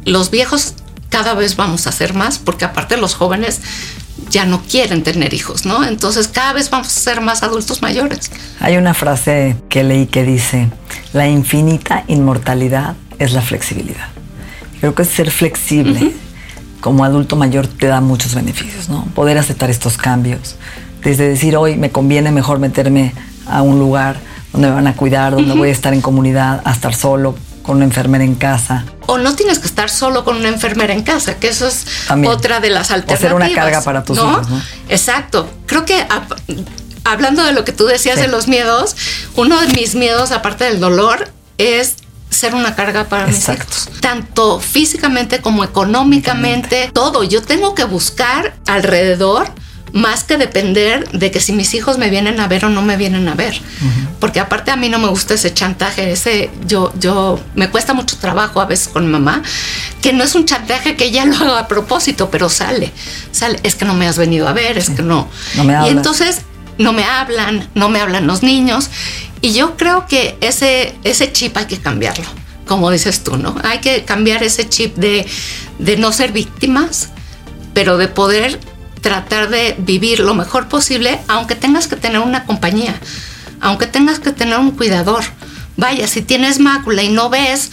los 0.05 0.29
viejos 0.29 0.75
cada 1.09 1.33
vez 1.33 1.55
vamos 1.55 1.87
a 1.87 1.91
ser 1.91 2.13
más, 2.13 2.37
porque 2.37 2.65
aparte 2.65 2.97
los 2.97 3.15
jóvenes 3.15 3.61
ya 4.29 4.45
no 4.45 4.61
quieren 4.61 5.01
tener 5.01 5.33
hijos, 5.33 5.65
¿no? 5.65 5.83
Entonces 5.83 6.27
cada 6.27 6.53
vez 6.53 6.69
vamos 6.69 6.95
a 6.95 6.99
ser 6.99 7.21
más 7.21 7.41
adultos 7.41 7.81
mayores. 7.81 8.29
Hay 8.59 8.77
una 8.77 8.93
frase 8.93 9.57
que 9.69 9.83
leí 9.83 10.05
que 10.05 10.23
dice, 10.23 10.69
la 11.13 11.27
infinita 11.27 12.03
inmortalidad 12.07 12.95
es 13.19 13.33
la 13.33 13.41
flexibilidad. 13.41 14.07
Creo 14.79 14.95
que 14.95 15.03
ser 15.05 15.29
flexible 15.31 16.11
como 16.81 17.03
adulto 17.03 17.35
mayor 17.35 17.67
te 17.67 17.87
da 17.87 17.99
muchos 18.01 18.33
beneficios, 18.35 18.87
¿no? 18.89 19.03
Poder 19.13 19.37
aceptar 19.37 19.69
estos 19.69 19.97
cambios. 19.97 20.55
Desde 21.03 21.27
decir, 21.29 21.55
hoy 21.57 21.75
me 21.75 21.91
conviene 21.91 22.31
mejor 22.31 22.59
meterme 22.59 23.13
a 23.45 23.61
un 23.61 23.77
lugar 23.79 24.17
donde 24.53 24.69
me 24.69 24.73
van 24.75 24.87
a 24.87 24.95
cuidar, 24.95 25.33
donde 25.33 25.53
voy 25.53 25.69
a 25.69 25.71
estar 25.71 25.93
en 25.93 26.01
comunidad, 26.01 26.61
a 26.63 26.71
estar 26.71 26.95
solo 26.95 27.35
con 27.61 27.75
una 27.77 27.85
enfermera 27.85 28.23
en 28.23 28.35
casa. 28.35 28.85
O 29.05 29.17
no 29.17 29.35
tienes 29.35 29.59
que 29.59 29.67
estar 29.67 29.89
solo 29.89 30.23
con 30.23 30.37
una 30.37 30.47
enfermera 30.49 30.93
en 30.93 31.03
casa, 31.03 31.35
que 31.37 31.49
eso 31.49 31.67
es 31.67 31.85
También. 32.07 32.31
otra 32.33 32.59
de 32.59 32.69
las 32.69 32.87
O 32.87 32.87
ser 32.87 32.95
alternativas. 33.01 33.35
una 33.35 33.53
carga 33.53 33.81
para 33.83 34.03
tus 34.03 34.17
hijos, 34.17 34.49
¿no? 34.49 34.61
Exacto. 34.87 35.49
Creo 35.65 35.85
que 35.85 36.05
hablando 37.03 37.43
de 37.43 37.51
lo 37.53 37.65
que 37.65 37.71
tú 37.71 37.85
decías 37.85 38.15
Sí. 38.15 38.21
de 38.21 38.27
los 38.27 38.47
miedos, 38.47 38.95
uno 39.35 39.59
de 39.59 39.67
mis 39.67 39.95
miedos, 39.95 40.31
aparte 40.31 40.63
del 40.65 40.79
dolor, 40.79 41.29
es 41.57 41.95
ser 42.39 42.55
una 42.55 42.75
carga 42.75 43.05
para 43.09 43.29
Exacto. 43.29 43.65
mis 43.67 43.87
hijos. 43.87 44.01
Tanto 44.01 44.59
físicamente 44.59 45.39
como 45.39 45.63
económicamente, 45.63 46.89
todo. 46.93 47.23
Yo 47.23 47.41
tengo 47.41 47.75
que 47.75 47.83
buscar 47.83 48.55
alrededor 48.65 49.51
más 49.93 50.23
que 50.23 50.37
depender 50.37 51.09
de 51.11 51.31
que 51.31 51.39
si 51.39 51.51
mis 51.51 51.73
hijos 51.73 51.97
me 51.97 52.09
vienen 52.09 52.39
a 52.39 52.47
ver 52.47 52.65
o 52.65 52.69
no 52.69 52.81
me 52.81 52.97
vienen 52.97 53.27
a 53.27 53.35
ver. 53.35 53.59
Porque 54.19 54.39
aparte 54.39 54.71
a 54.71 54.75
mí 54.75 54.89
no 54.89 54.99
me 54.99 55.07
gusta 55.07 55.33
ese 55.33 55.53
chantaje, 55.53 56.11
ese 56.11 56.51
yo 56.67 56.93
yo 56.99 57.39
me 57.55 57.69
cuesta 57.69 57.93
mucho 57.93 58.17
trabajo 58.17 58.61
a 58.61 58.65
veces 58.65 58.89
con 58.89 59.09
mamá, 59.09 59.41
que 60.01 60.13
no 60.13 60.23
es 60.23 60.35
un 60.35 60.45
chantaje 60.45 60.95
que 60.95 61.05
ella 61.05 61.25
lo 61.25 61.35
haga 61.35 61.59
a 61.59 61.67
propósito, 61.67 62.29
pero 62.29 62.49
sale. 62.49 62.91
Sale, 63.31 63.59
es 63.63 63.75
que 63.75 63.85
no 63.85 63.93
me 63.93 64.07
has 64.07 64.17
venido 64.17 64.47
a 64.47 64.53
ver, 64.53 64.77
es 64.77 64.89
que 64.89 65.01
no. 65.01 65.27
no 65.55 65.87
y 65.87 65.89
entonces 65.89 66.41
no 66.79 66.93
me 66.93 67.03
hablan, 67.03 67.69
no 67.75 67.89
me 67.89 67.99
hablan 67.99 68.25
los 68.25 68.41
niños 68.41 68.89
y 69.41 69.53
yo 69.53 69.77
creo 69.77 70.07
que 70.07 70.37
ese 70.41 70.95
ese 71.03 71.31
chip 71.31 71.55
hay 71.57 71.65
que 71.65 71.77
cambiarlo. 71.77 72.25
Como 72.65 72.89
dices 72.89 73.23
tú, 73.23 73.37
¿no? 73.37 73.55
Hay 73.63 73.79
que 73.79 74.05
cambiar 74.05 74.43
ese 74.43 74.67
chip 74.67 74.95
de, 74.95 75.27
de 75.79 75.97
no 75.97 76.11
ser 76.11 76.31
víctimas, 76.31 77.09
pero 77.73 77.97
de 77.97 78.07
poder 78.07 78.59
tratar 79.01 79.49
de 79.49 79.75
vivir 79.79 80.19
lo 80.19 80.35
mejor 80.35 80.67
posible, 80.67 81.19
aunque 81.27 81.55
tengas 81.55 81.87
que 81.87 81.95
tener 81.95 82.19
una 82.19 82.45
compañía, 82.45 82.93
aunque 83.59 83.87
tengas 83.87 84.19
que 84.19 84.31
tener 84.31 84.59
un 84.59 84.71
cuidador. 84.71 85.23
Vaya, 85.77 86.07
si 86.07 86.21
tienes 86.21 86.59
mácula 86.59 87.01
y 87.01 87.09
no 87.09 87.29
ves, 87.29 87.71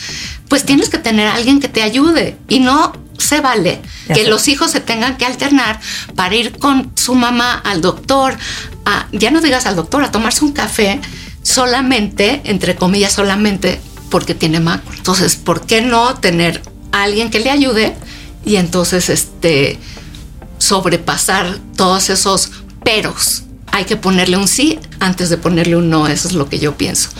pues 0.48 0.64
tienes 0.64 0.88
que 0.88 0.98
tener 0.98 1.26
alguien 1.26 1.60
que 1.60 1.68
te 1.68 1.82
ayude 1.82 2.36
y 2.48 2.60
no 2.60 2.92
se 3.18 3.40
vale 3.40 3.80
que 4.12 4.28
los 4.28 4.48
hijos 4.48 4.70
se 4.70 4.80
tengan 4.80 5.16
que 5.16 5.24
alternar 5.24 5.80
para 6.14 6.34
ir 6.34 6.58
con 6.58 6.92
su 6.96 7.14
mamá 7.14 7.54
al 7.64 7.80
doctor, 7.80 8.36
a, 8.84 9.06
ya 9.12 9.30
no 9.30 9.40
digas 9.40 9.66
al 9.66 9.76
doctor, 9.76 10.04
a 10.04 10.10
tomarse 10.10 10.44
un 10.44 10.52
café 10.52 11.00
solamente, 11.42 12.40
entre 12.44 12.76
comillas, 12.76 13.12
solamente 13.12 13.80
porque 14.10 14.34
tiene 14.34 14.60
mácula. 14.60 14.96
Entonces, 14.96 15.36
¿por 15.36 15.66
qué 15.66 15.80
no 15.80 16.14
tener 16.14 16.62
a 16.92 17.04
alguien 17.04 17.30
que 17.30 17.40
le 17.40 17.50
ayude? 17.50 17.94
Y 18.44 18.56
entonces, 18.56 19.08
este, 19.10 19.78
sobrepasar 20.58 21.58
todos 21.76 22.10
esos 22.10 22.50
peros. 22.84 23.44
Hay 23.72 23.84
que 23.84 23.96
ponerle 23.96 24.36
un 24.36 24.48
sí 24.48 24.78
antes 25.00 25.28
de 25.28 25.36
ponerle 25.36 25.76
un 25.76 25.90
no, 25.90 26.06
eso 26.06 26.28
es 26.28 26.34
lo 26.34 26.48
que 26.48 26.58
yo 26.58 26.76
pienso. 26.76 27.10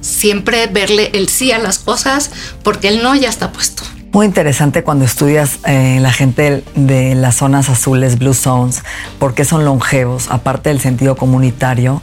Siempre 0.00 0.66
verle 0.68 1.10
el 1.14 1.28
sí 1.28 1.52
a 1.52 1.58
las 1.58 1.78
cosas 1.78 2.30
porque 2.62 2.88
el 2.88 3.02
no 3.02 3.14
ya 3.14 3.28
está 3.28 3.52
puesto. 3.52 3.82
Muy 4.16 4.24
interesante 4.24 4.82
cuando 4.82 5.04
estudias 5.04 5.58
eh, 5.66 5.98
la 6.00 6.10
gente 6.10 6.64
de 6.74 7.14
las 7.14 7.34
zonas 7.34 7.68
azules, 7.68 8.18
blue 8.18 8.32
zones, 8.32 8.82
porque 9.18 9.44
son 9.44 9.66
longevos, 9.66 10.28
aparte 10.30 10.70
del 10.70 10.80
sentido 10.80 11.16
comunitario, 11.16 12.00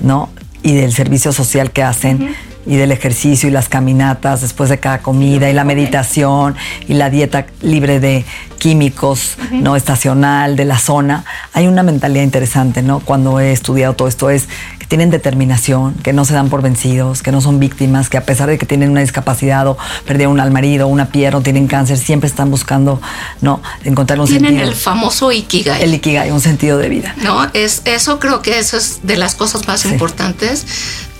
¿no? 0.00 0.30
Y 0.62 0.72
del 0.72 0.94
servicio 0.94 1.32
social 1.34 1.70
que 1.70 1.82
hacen 1.82 2.34
y 2.64 2.76
del 2.76 2.92
ejercicio 2.92 3.46
y 3.46 3.52
las 3.52 3.68
caminatas 3.68 4.40
después 4.40 4.70
de 4.70 4.78
cada 4.78 5.00
comida 5.00 5.50
y 5.50 5.52
la 5.52 5.64
meditación 5.64 6.56
y 6.88 6.94
la 6.94 7.10
dieta 7.10 7.44
libre 7.60 8.00
de 8.00 8.24
químicos, 8.58 9.36
no 9.52 9.76
estacional 9.76 10.56
de 10.56 10.64
la 10.64 10.78
zona. 10.78 11.26
Hay 11.52 11.66
una 11.66 11.82
mentalidad 11.82 12.24
interesante, 12.24 12.80
¿no? 12.80 13.00
Cuando 13.00 13.38
he 13.38 13.52
estudiado 13.52 13.92
todo 13.92 14.08
esto 14.08 14.30
es 14.30 14.48
tienen 14.90 15.08
determinación, 15.08 15.94
que 15.94 16.12
no 16.12 16.24
se 16.24 16.34
dan 16.34 16.50
por 16.50 16.62
vencidos, 16.62 17.22
que 17.22 17.30
no 17.30 17.40
son 17.40 17.60
víctimas, 17.60 18.08
que 18.08 18.16
a 18.16 18.24
pesar 18.24 18.48
de 18.48 18.58
que 18.58 18.66
tienen 18.66 18.90
una 18.90 19.02
discapacidad 19.02 19.64
o 19.68 19.78
perdieron 20.04 20.40
al 20.40 20.50
marido, 20.50 20.88
una 20.88 21.12
pierna, 21.12 21.38
o 21.38 21.42
tienen 21.42 21.68
cáncer, 21.68 21.96
siempre 21.96 22.28
están 22.28 22.50
buscando, 22.50 23.00
¿no? 23.40 23.62
Encontrar 23.84 24.18
un 24.18 24.26
tienen 24.26 24.50
sentido. 24.50 24.68
el 24.68 24.74
famoso 24.74 25.30
ikigai. 25.30 25.80
El 25.80 25.94
ikigai, 25.94 26.32
un 26.32 26.40
sentido 26.40 26.76
de 26.76 26.88
vida. 26.88 27.14
No, 27.22 27.48
es 27.54 27.82
eso 27.84 28.18
creo 28.18 28.42
que 28.42 28.58
eso 28.58 28.76
es 28.76 28.98
de 29.04 29.16
las 29.16 29.36
cosas 29.36 29.68
más 29.68 29.84
importantes 29.84 30.66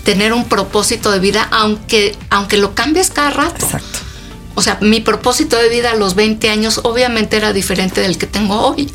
tener 0.02 0.32
un 0.32 0.46
propósito 0.46 1.12
de 1.12 1.20
vida, 1.20 1.46
aunque, 1.52 2.16
aunque 2.28 2.56
lo 2.56 2.74
cambies 2.74 3.10
cada 3.10 3.30
rato. 3.30 3.66
Exacto. 3.66 4.00
O 4.56 4.62
sea, 4.62 4.78
mi 4.80 5.00
propósito 5.00 5.56
de 5.56 5.68
vida 5.68 5.92
a 5.92 5.94
los 5.94 6.16
20 6.16 6.50
años 6.50 6.80
obviamente 6.82 7.36
era 7.36 7.52
diferente 7.52 8.00
del 8.00 8.18
que 8.18 8.26
tengo 8.26 8.60
hoy. 8.60 8.90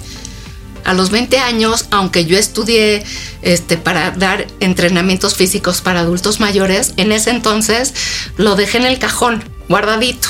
A 0.85 0.93
los 0.93 1.09
20 1.09 1.37
años, 1.39 1.87
aunque 1.91 2.25
yo 2.25 2.37
estudié 2.37 3.03
este, 3.41 3.75
para 3.77 4.11
dar 4.11 4.47
entrenamientos 4.59 5.35
físicos 5.35 5.81
para 5.81 6.01
adultos 6.01 6.39
mayores, 6.39 6.93
en 6.97 7.11
ese 7.11 7.31
entonces 7.31 7.93
lo 8.37 8.55
dejé 8.55 8.77
en 8.77 8.85
el 8.85 8.99
cajón, 8.99 9.43
guardadito. 9.67 10.29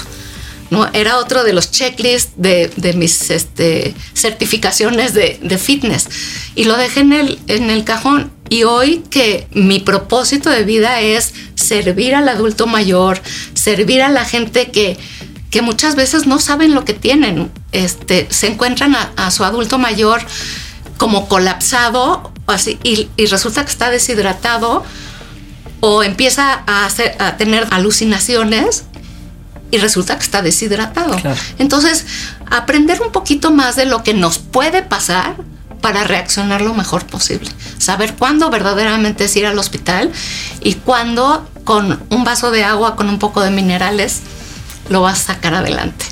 ¿no? 0.72 0.90
Era 0.94 1.18
otro 1.18 1.44
de 1.44 1.54
los 1.54 1.70
checklists 1.70 2.34
de, 2.38 2.94
mis 2.96 3.30
este, 3.30 3.94
certificaciones 4.14 5.14
de, 5.14 5.58
fitness. 5.60 6.08
Y 6.56 6.64
lo 6.64 6.76
dejé 6.78 7.02
en 7.02 7.70
el 7.70 7.84
cajón. 7.84 8.32
Y 8.50 8.64
hoy 8.64 9.04
que 9.10 9.48
mi 9.54 9.80
propósito 9.80 10.50
de 10.50 10.64
vida 10.64 11.02
es 11.02 11.34
servir 11.56 12.14
al 12.14 12.30
adulto 12.30 12.68
mayor, 12.68 13.20
servir 13.56 14.02
a 14.04 14.10
la 14.10 14.24
gente 14.24 14.70
que, 14.72 14.98
que 15.56 15.62
muchas 15.62 15.96
veces 15.96 16.28
no 16.28 16.42
saben 16.42 16.76
lo 16.76 16.84
que 16.84 16.94
tienen. 16.94 17.50
Este, 17.72 18.28
se 18.30 18.48
encuentran 18.48 18.94
a, 18.94 19.32
su 19.32 19.46
adulto 19.46 19.78
mayor 19.78 20.22
como 20.98 21.30
colapsado 21.30 22.34
así, 22.46 22.78
y, 22.84 23.08
y, 23.16 23.28
resulta 23.28 23.64
que 23.64 23.72
está 23.72 23.90
deshidratado 23.90 24.84
o 25.80 26.04
empieza 26.04 26.62
a, 26.68 26.86
hacer, 26.86 27.16
a 27.20 27.38
tener 27.38 27.66
alucinaciones 27.72 28.84
y 29.72 29.78
resulta 29.78 30.18
que 30.18 30.24
está 30.26 30.42
deshidratado. 30.42 31.16
Claro. 31.16 31.40
Entonces, 31.58 32.06
aprender 32.52 33.02
un 33.02 33.14
poquito 33.14 33.50
más 33.52 33.78
de 33.78 33.86
lo 33.86 34.04
que 34.04 34.14
nos 34.14 34.40
puede 34.40 34.82
pasar 34.82 35.38
para 35.80 36.04
reaccionar 36.04 36.60
lo 36.60 36.74
mejor 36.74 37.06
posible. 37.06 37.50
Saber 37.78 38.16
cuándo 38.16 38.50
verdaderamente 38.50 39.24
es 39.24 39.36
ir 39.38 39.46
al 39.46 39.58
hospital 39.58 40.12
y 40.60 40.74
cuándo 40.74 41.48
con 41.64 42.04
un 42.10 42.26
vaso 42.26 42.52
de 42.52 42.66
agua, 42.66 42.98
con 42.98 43.08
un 43.08 43.20
poco 43.20 43.40
de 43.40 43.52
minerales, 43.52 44.22
lo 44.90 45.02
vas 45.02 45.22
a 45.22 45.34
sacar 45.34 45.54
adelante. 45.54 46.06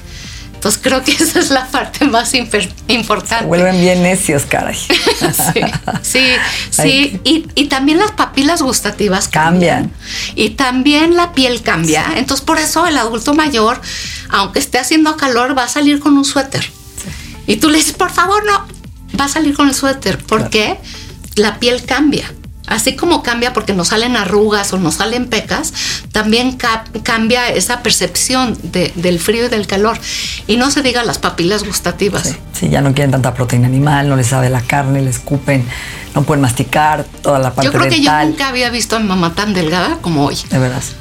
Entonces 0.53 0.79
creo 0.81 1.03
que 1.03 1.11
esa 1.23 1.39
es 1.39 1.49
la 1.49 1.67
parte 1.67 2.05
más 2.05 2.33
importante. 2.33 3.39
Se 3.39 3.45
vuelven 3.45 3.81
bien 3.81 4.01
necios, 4.01 4.43
caray. 4.43 4.75
sí, 4.77 5.61
sí, 6.01 6.27
sí. 6.69 7.19
Y, 7.23 7.47
y, 7.55 7.65
también 7.67 7.97
las 7.97 8.11
papilas 8.11 8.61
gustativas 8.61 9.27
cambian. 9.27 9.89
cambian. 9.89 10.35
Y 10.35 10.51
también 10.51 11.15
la 11.17 11.33
piel 11.33 11.61
cambia. 11.61 12.05
Sí. 12.05 12.13
Entonces 12.17 12.45
por 12.45 12.59
eso 12.59 12.87
el 12.87 12.97
adulto 12.97 13.33
mayor, 13.33 13.81
aunque 14.29 14.59
esté 14.59 14.77
haciendo 14.77 15.17
calor, 15.17 15.57
va 15.57 15.63
a 15.63 15.67
salir 15.67 15.99
con 15.99 16.17
un 16.17 16.23
suéter. 16.23 16.63
Sí. 16.63 17.09
Y 17.47 17.57
tú 17.57 17.69
le 17.69 17.77
dices, 17.77 17.93
por 17.93 18.11
favor, 18.11 18.45
no, 18.45 18.65
va 19.19 19.25
a 19.25 19.29
salir 19.29 19.53
con 19.55 19.67
el 19.67 19.75
suéter. 19.75 20.17
porque 20.17 20.77
claro. 20.77 21.03
La 21.35 21.59
piel 21.59 21.83
cambia. 21.83 22.31
Así 22.67 22.95
como 22.95 23.23
cambia 23.23 23.51
porque 23.51 23.73
nos 23.73 23.89
salen 23.89 24.15
arrugas 24.15 24.71
o 24.71 24.77
nos 24.77 24.95
salen 24.95 25.27
pecas, 25.27 25.73
también 26.11 26.53
ca 26.53 26.85
cambia 27.03 27.49
esa 27.49 27.83
percepción 27.83 28.57
de, 28.63 28.91
del 28.95 29.19
frío 29.19 29.45
y 29.45 29.49
del 29.49 29.67
calor. 29.67 29.99
Y 30.47 30.55
no 30.57 30.71
se 30.71 30.81
diga 30.81 31.03
las 31.03 31.17
papilas 31.17 31.63
gustativas. 31.65 32.23
Sí, 32.23 32.35
sí, 32.57 32.69
ya 32.69 32.81
no 32.81 32.93
quieren 32.93 33.11
tanta 33.11 33.33
proteína 33.33 33.67
animal, 33.67 34.07
no 34.07 34.15
les 34.15 34.27
sabe 34.27 34.49
la 34.49 34.61
carne, 34.61 35.01
les 35.01 35.17
escupen, 35.17 35.65
no 36.15 36.23
pueden 36.23 36.41
masticar 36.41 37.03
toda 37.21 37.37
la 37.39 37.53
parte 37.53 37.65
Yo 37.65 37.71
creo 37.71 37.83
dental. 37.83 37.99
que 37.99 38.03
yo 38.05 38.29
nunca 38.31 38.47
había 38.47 38.69
visto 38.69 38.95
a 38.95 38.99
mi 38.99 39.07
mamá 39.07 39.33
tan 39.35 39.53
delgada 39.53 39.97
como 40.01 40.25
hoy. 40.25 40.37
De 40.49 40.57
veras. 40.57 40.93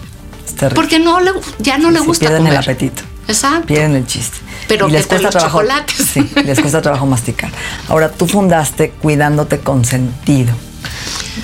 Porque 0.75 0.99
no 0.99 1.21
le, 1.21 1.31
ya 1.61 1.79
no 1.79 1.89
sí, 1.89 1.95
le 1.95 2.01
gusta 2.01 2.21
pierden 2.21 2.39
comer. 2.43 2.53
el 2.55 2.59
apetito. 2.59 3.03
Exacto. 3.29 3.67
Pierden 3.67 3.97
el 3.97 4.07
chiste. 4.07 4.37
Pero 4.69 4.89
y 4.89 4.93
les 4.93 5.07
cuesta 5.07 5.31
trabajo. 5.31 5.61
chocolates. 5.61 6.07
Sí, 6.13 6.29
les 6.45 6.61
cuesta 6.61 6.83
trabajo 6.83 7.07
masticar. 7.07 7.51
Ahora, 7.89 8.11
tú 8.11 8.27
fundaste 8.27 8.91
Cuidándote 8.91 9.59
con 9.61 9.85
Sentido. 9.85 10.53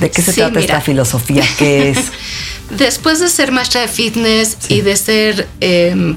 ¿De 0.00 0.10
qué 0.10 0.22
se 0.22 0.32
Sí, 0.32 0.36
trata 0.40 0.50
mira. 0.60 0.74
esta 0.74 0.80
filosofía? 0.80 1.44
¿Qué 1.58 1.90
es? 1.90 1.98
Después 2.70 3.18
de 3.20 3.28
ser 3.28 3.50
maestra 3.52 3.80
de 3.80 3.88
fitness 3.88 4.56
y 4.68 4.82
de 4.82 4.96
ser 4.96 5.48
eh, 5.60 6.14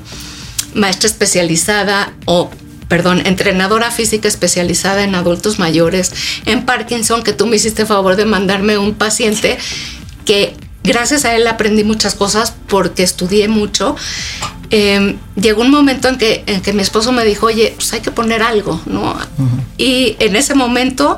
maestra 0.73 1.07
especializada 1.07 2.13
o, 2.25 2.49
perdón, 2.89 3.21
entrenadora 3.25 3.89
física 3.91 4.27
especializada 4.27 5.03
en 5.03 5.15
adultos 5.15 5.59
mayores, 5.59 6.11
en 6.45 6.65
Parkinson, 6.65 7.23
que 7.23 7.31
tú 7.33 7.47
me 7.47 7.55
hiciste 7.55 7.85
favor 7.85 8.17
de 8.17 8.25
mandarme 8.25 8.77
un 8.77 8.93
paciente 8.93 9.57
que 10.25 10.53
gracias 10.83 11.23
a 11.25 11.35
él 11.35 11.47
aprendí 11.47 11.83
muchas 11.85 12.15
cosas 12.15 12.53
porque 12.67 13.03
estudié 13.03 13.47
mucho. 13.47 13.95
Eh, 14.71 15.15
llegó 15.35 15.61
un 15.61 15.71
momento 15.71 16.07
en 16.07 16.17
que, 16.17 16.43
en 16.47 16.61
que 16.61 16.73
mi 16.73 16.81
esposo 16.81 17.11
me 17.11 17.23
dijo, 17.25 17.45
oye, 17.47 17.73
pues 17.75 17.91
hay 17.93 17.99
que 18.01 18.11
poner 18.11 18.41
algo, 18.41 18.81
¿no? 18.85 19.17
Y 19.77 20.15
en 20.19 20.35
ese 20.35 20.53
momento 20.53 21.17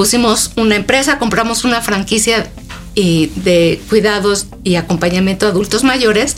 pusimos 0.00 0.52
una 0.56 0.76
empresa, 0.76 1.18
compramos 1.18 1.64
una 1.64 1.82
franquicia 1.82 2.50
de 2.94 3.82
cuidados 3.90 4.46
y 4.64 4.76
acompañamiento 4.76 5.44
a 5.44 5.50
adultos 5.50 5.84
mayores, 5.84 6.36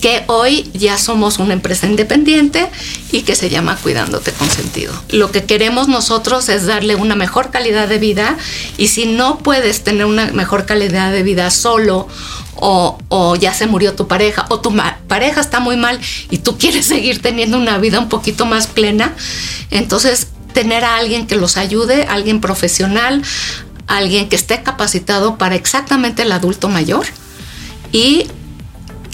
que 0.00 0.22
hoy 0.28 0.70
ya 0.72 0.96
somos 0.98 1.40
una 1.40 1.52
empresa 1.52 1.88
independiente 1.88 2.68
y 3.10 3.22
que 3.22 3.34
se 3.34 3.50
llama 3.50 3.76
Cuidándote 3.82 4.30
con 4.30 4.48
Sentido. 4.48 4.92
Lo 5.10 5.32
que 5.32 5.42
queremos 5.42 5.88
nosotros 5.88 6.48
es 6.48 6.66
darle 6.66 6.94
una 6.94 7.16
mejor 7.16 7.50
calidad 7.50 7.88
de 7.88 7.98
vida 7.98 8.38
y 8.78 8.86
si 8.86 9.06
no 9.06 9.38
puedes 9.38 9.82
tener 9.82 10.06
una 10.06 10.26
mejor 10.26 10.64
calidad 10.64 11.10
de 11.10 11.24
vida 11.24 11.50
solo 11.50 12.06
o, 12.54 12.98
o 13.08 13.34
ya 13.34 13.52
se 13.52 13.66
murió 13.66 13.94
tu 13.94 14.06
pareja 14.06 14.46
o 14.48 14.60
tu 14.60 14.72
pareja 15.08 15.40
está 15.40 15.58
muy 15.58 15.76
mal 15.76 15.98
y 16.30 16.38
tú 16.38 16.56
quieres 16.56 16.86
seguir 16.94 17.20
teniendo 17.20 17.56
una 17.56 17.78
vida 17.78 17.98
un 17.98 18.08
poquito 18.08 18.46
más 18.46 18.68
plena, 18.68 19.12
entonces 19.72 20.28
tener 20.52 20.84
a 20.84 20.96
alguien 20.96 21.26
que 21.26 21.36
los 21.36 21.56
ayude, 21.56 22.04
alguien 22.04 22.40
profesional, 22.40 23.22
alguien 23.86 24.28
que 24.28 24.36
esté 24.36 24.62
capacitado 24.62 25.36
para 25.38 25.54
exactamente 25.54 26.22
el 26.22 26.32
adulto 26.32 26.68
mayor 26.68 27.06
y 27.90 28.26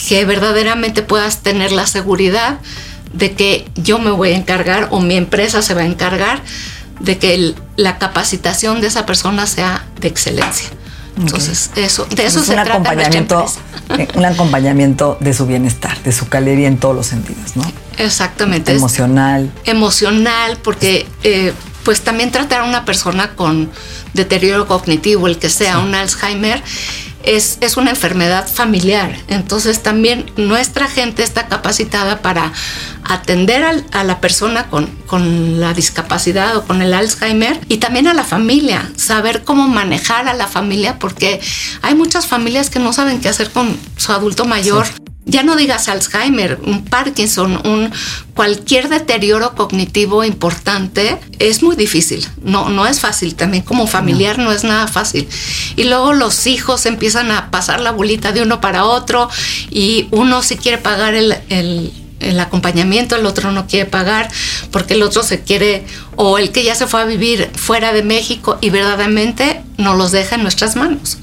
que 0.07 0.25
verdaderamente 0.25 1.01
puedas 1.01 1.41
tener 1.43 1.71
la 1.71 1.85
seguridad 1.87 2.59
de 3.13 3.33
que 3.33 3.69
yo 3.75 3.99
me 3.99 4.11
voy 4.11 4.31
a 4.31 4.37
encargar 4.37 4.87
o 4.91 4.99
mi 5.01 5.15
empresa 5.15 5.61
se 5.61 5.73
va 5.73 5.81
a 5.81 5.85
encargar 5.85 6.41
de 6.99 7.17
que 7.17 7.55
la 7.75 7.97
capacitación 7.97 8.81
de 8.81 8.87
esa 8.87 9.05
persona 9.05 9.47
sea 9.47 9.85
de 9.99 10.07
excelencia. 10.07 10.69
Entonces, 11.17 11.71
eso, 11.75 12.05
de 12.05 12.25
eso 12.25 12.41
se 12.41 12.51
un 12.51 12.55
trata 12.55 12.73
acompañamiento, 12.73 13.45
eh, 13.97 14.07
un 14.13 14.25
acompañamiento 14.25 15.17
de 15.19 15.33
su 15.33 15.45
bienestar, 15.45 16.01
de 16.03 16.13
su 16.13 16.29
calería 16.29 16.67
en 16.67 16.77
todos 16.77 16.95
los 16.95 17.07
sentidos, 17.07 17.57
¿no? 17.57 17.63
Exactamente. 17.99 18.71
Emocional. 18.71 19.51
emocional, 19.65 20.57
porque 20.63 21.05
eh, 21.23 21.53
pues 21.83 22.01
también 22.01 22.31
tratar 22.31 22.61
a 22.61 22.63
una 22.63 22.85
persona 22.85 23.35
con 23.35 23.69
deterioro 24.13 24.67
cognitivo, 24.67 25.27
el 25.27 25.37
que 25.37 25.49
sea 25.49 25.79
un 25.79 25.93
Alzheimer, 25.93 26.63
es, 27.23 27.57
es, 27.59 27.75
una 27.75 27.89
enfermedad 27.89 28.47
familiar. 28.47 29.17
Entonces 29.27 29.83
también 29.83 30.31
nuestra 30.37 30.87
gente 30.87 31.21
está 31.21 31.47
capacitada 31.47 32.21
para 32.21 32.53
atender 33.03 33.63
a, 33.91 34.03
la 34.03 34.21
persona 34.21 34.67
con, 34.69 34.87
con, 35.05 35.59
la 35.59 35.73
discapacidad 35.73 36.55
o 36.55 36.63
con 36.63 36.81
el 36.81 36.93
Alzheimer 36.93 37.59
y 37.67 37.77
también 37.77 38.07
a 38.07 38.13
la 38.13 38.23
familia, 38.23 38.89
saber 38.95 39.43
cómo 39.43 39.67
manejar 39.67 40.29
a 40.29 40.33
la 40.33 40.47
familia, 40.47 40.97
porque 40.97 41.41
hay 41.81 41.93
muchas 41.93 42.25
familias 42.25 42.69
que 42.69 42.79
no 42.79 42.93
saben 42.93 43.19
qué 43.19 43.27
hacer 43.27 43.51
con 43.51 43.77
su 43.97 44.13
adulto 44.13 44.45
mayor 44.45 44.87
ya 45.29 45.43
no 45.43 45.55
digas 45.55 45.87
Alzheimer, 45.87 46.59
un 46.63 46.85
Parkinson, 46.85 47.61
un 47.65 47.91
cualquier 48.33 48.89
deterioro 48.89 49.55
cognitivo 49.55 50.23
importante, 50.23 51.17
es 51.39 51.61
muy 51.63 51.75
difícil. 51.75 52.27
No, 52.43 52.69
no 52.69 52.87
es 52.87 52.99
fácil. 52.99 53.35
También 53.35 53.63
como 53.63 53.87
familiar 53.87 54.37
no. 54.37 54.51
es 54.51 54.63
nada 54.63 54.87
fácil. 54.87 55.27
Y 55.75 55.83
luego 55.83 56.13
los 56.13 56.47
hijos 56.47 56.85
empiezan 56.85 57.31
a 57.31 57.51
pasar 57.51 57.79
la 57.79 57.91
bolita 57.91 58.31
de 58.31 58.41
uno 58.41 58.61
para 58.61 58.85
otro 58.85 59.29
y 59.69 60.07
uno 60.11 60.41
si 60.41 60.57
quiere 60.57 60.77
pagar 60.77 61.15
el, 61.15 61.35
el 62.19 62.39
acompañamiento, 62.39 63.15
el 63.15 63.25
otro 63.25 63.51
no 63.51 63.67
quiere 63.67 63.85
pagar 63.85 64.29
porque 64.71 64.93
el 64.93 65.03
otro 65.03 65.23
se 65.23 65.41
quiere, 65.41 65.85
o 66.15 66.37
el 66.37 66.51
que 66.51 66.63
ya 66.63 66.75
se 66.75 66.87
fue 66.87 67.01
a 67.01 67.05
vivir 67.05 67.49
fuera 67.55 67.93
de 67.93 68.03
México 68.03 68.57
y 68.61 68.69
verdaderamente 68.69 69.61
no 69.77 69.95
los 69.95 70.11
deja 70.11 70.35
en 70.35 70.43
nuestras 70.43 70.75
manos. 70.75 71.17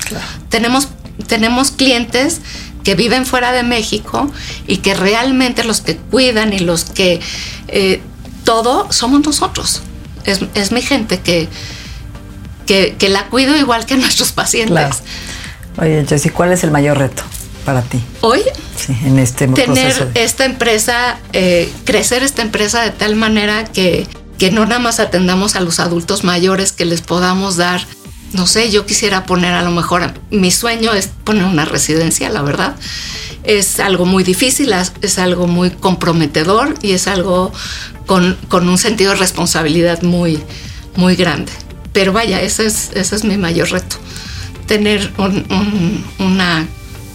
Tenemos, 0.48 0.88
tenemos 1.26 1.70
clientes 1.70 2.40
que 2.86 2.94
viven 2.94 3.26
fuera 3.26 3.50
de 3.50 3.64
México 3.64 4.30
y 4.68 4.76
que 4.76 4.94
realmente 4.94 5.64
los 5.64 5.80
que 5.80 5.96
cuidan 5.96 6.52
y 6.52 6.60
los 6.60 6.84
que 6.84 7.18
eh, 7.66 8.00
todo 8.44 8.92
somos 8.92 9.26
nosotros. 9.26 9.82
Es, 10.24 10.70
mi 10.70 10.82
gente 10.82 11.18
que, 11.18 11.48
que, 12.64 13.08
la 13.08 13.26
cuido 13.26 13.56
igual 13.56 13.86
que 13.86 13.96
nuestros 13.96 14.30
pacientes. 14.30 15.02
Oye, 15.78 16.06
Jessy, 16.08 16.28
¿cuál 16.28 16.52
es 16.52 16.62
el 16.62 16.70
mayor 16.70 16.98
reto 16.98 17.24
para 17.64 17.82
ti? 17.82 18.00
Hoy, 18.20 18.42
sí, 18.76 18.96
en 19.04 19.18
este 19.18 19.48
tener 19.48 20.12
esta 20.14 20.44
empresa, 20.44 21.18
eh, 21.32 21.68
crecer 21.82 22.22
esta 22.22 22.42
empresa 22.42 22.82
de 22.82 22.92
tal 22.92 23.16
manera 23.16 23.64
que, 23.64 24.06
que 24.38 24.52
no 24.52 24.64
nada 24.64 24.78
más 24.78 25.00
atendamos 25.00 25.56
a 25.56 25.60
los 25.60 25.80
adultos 25.80 26.22
mayores, 26.22 26.70
que 26.70 26.84
les 26.84 27.00
podamos 27.00 27.56
dar 27.56 27.84
no 28.32 28.46
sé, 28.46 28.70
yo 28.70 28.86
quisiera 28.86 29.24
poner 29.24 29.54
a 29.54 29.62
lo 29.62 29.70
mejor, 29.70 30.12
mi 30.30 30.50
sueño 30.50 30.92
es 30.92 31.08
poner 31.24 31.44
una 31.44 31.64
residencia, 31.64 32.28
la 32.30 32.42
verdad. 32.42 32.76
Es 33.44 33.78
algo 33.78 34.04
muy 34.06 34.24
difícil, 34.24 34.74
es 35.02 35.18
algo 35.18 35.46
muy 35.46 35.70
comprometedor 35.70 36.74
y 36.82 36.92
es 36.92 37.06
algo 37.06 37.52
con, 38.06 38.36
un 38.50 38.78
sentido 38.78 39.12
de 39.12 39.18
responsabilidad 39.18 40.02
muy, 40.02 40.42
muy 40.96 41.14
grande. 41.16 41.52
Pero 41.92 42.12
vaya, 42.12 42.40
ese 42.40 42.66
es, 42.66 42.90
ese 42.94 43.16
es 43.16 43.24
mi 43.24 43.36
mayor 43.36 43.70
reto, 43.70 43.96
tener 44.66 45.12
una 46.18 46.66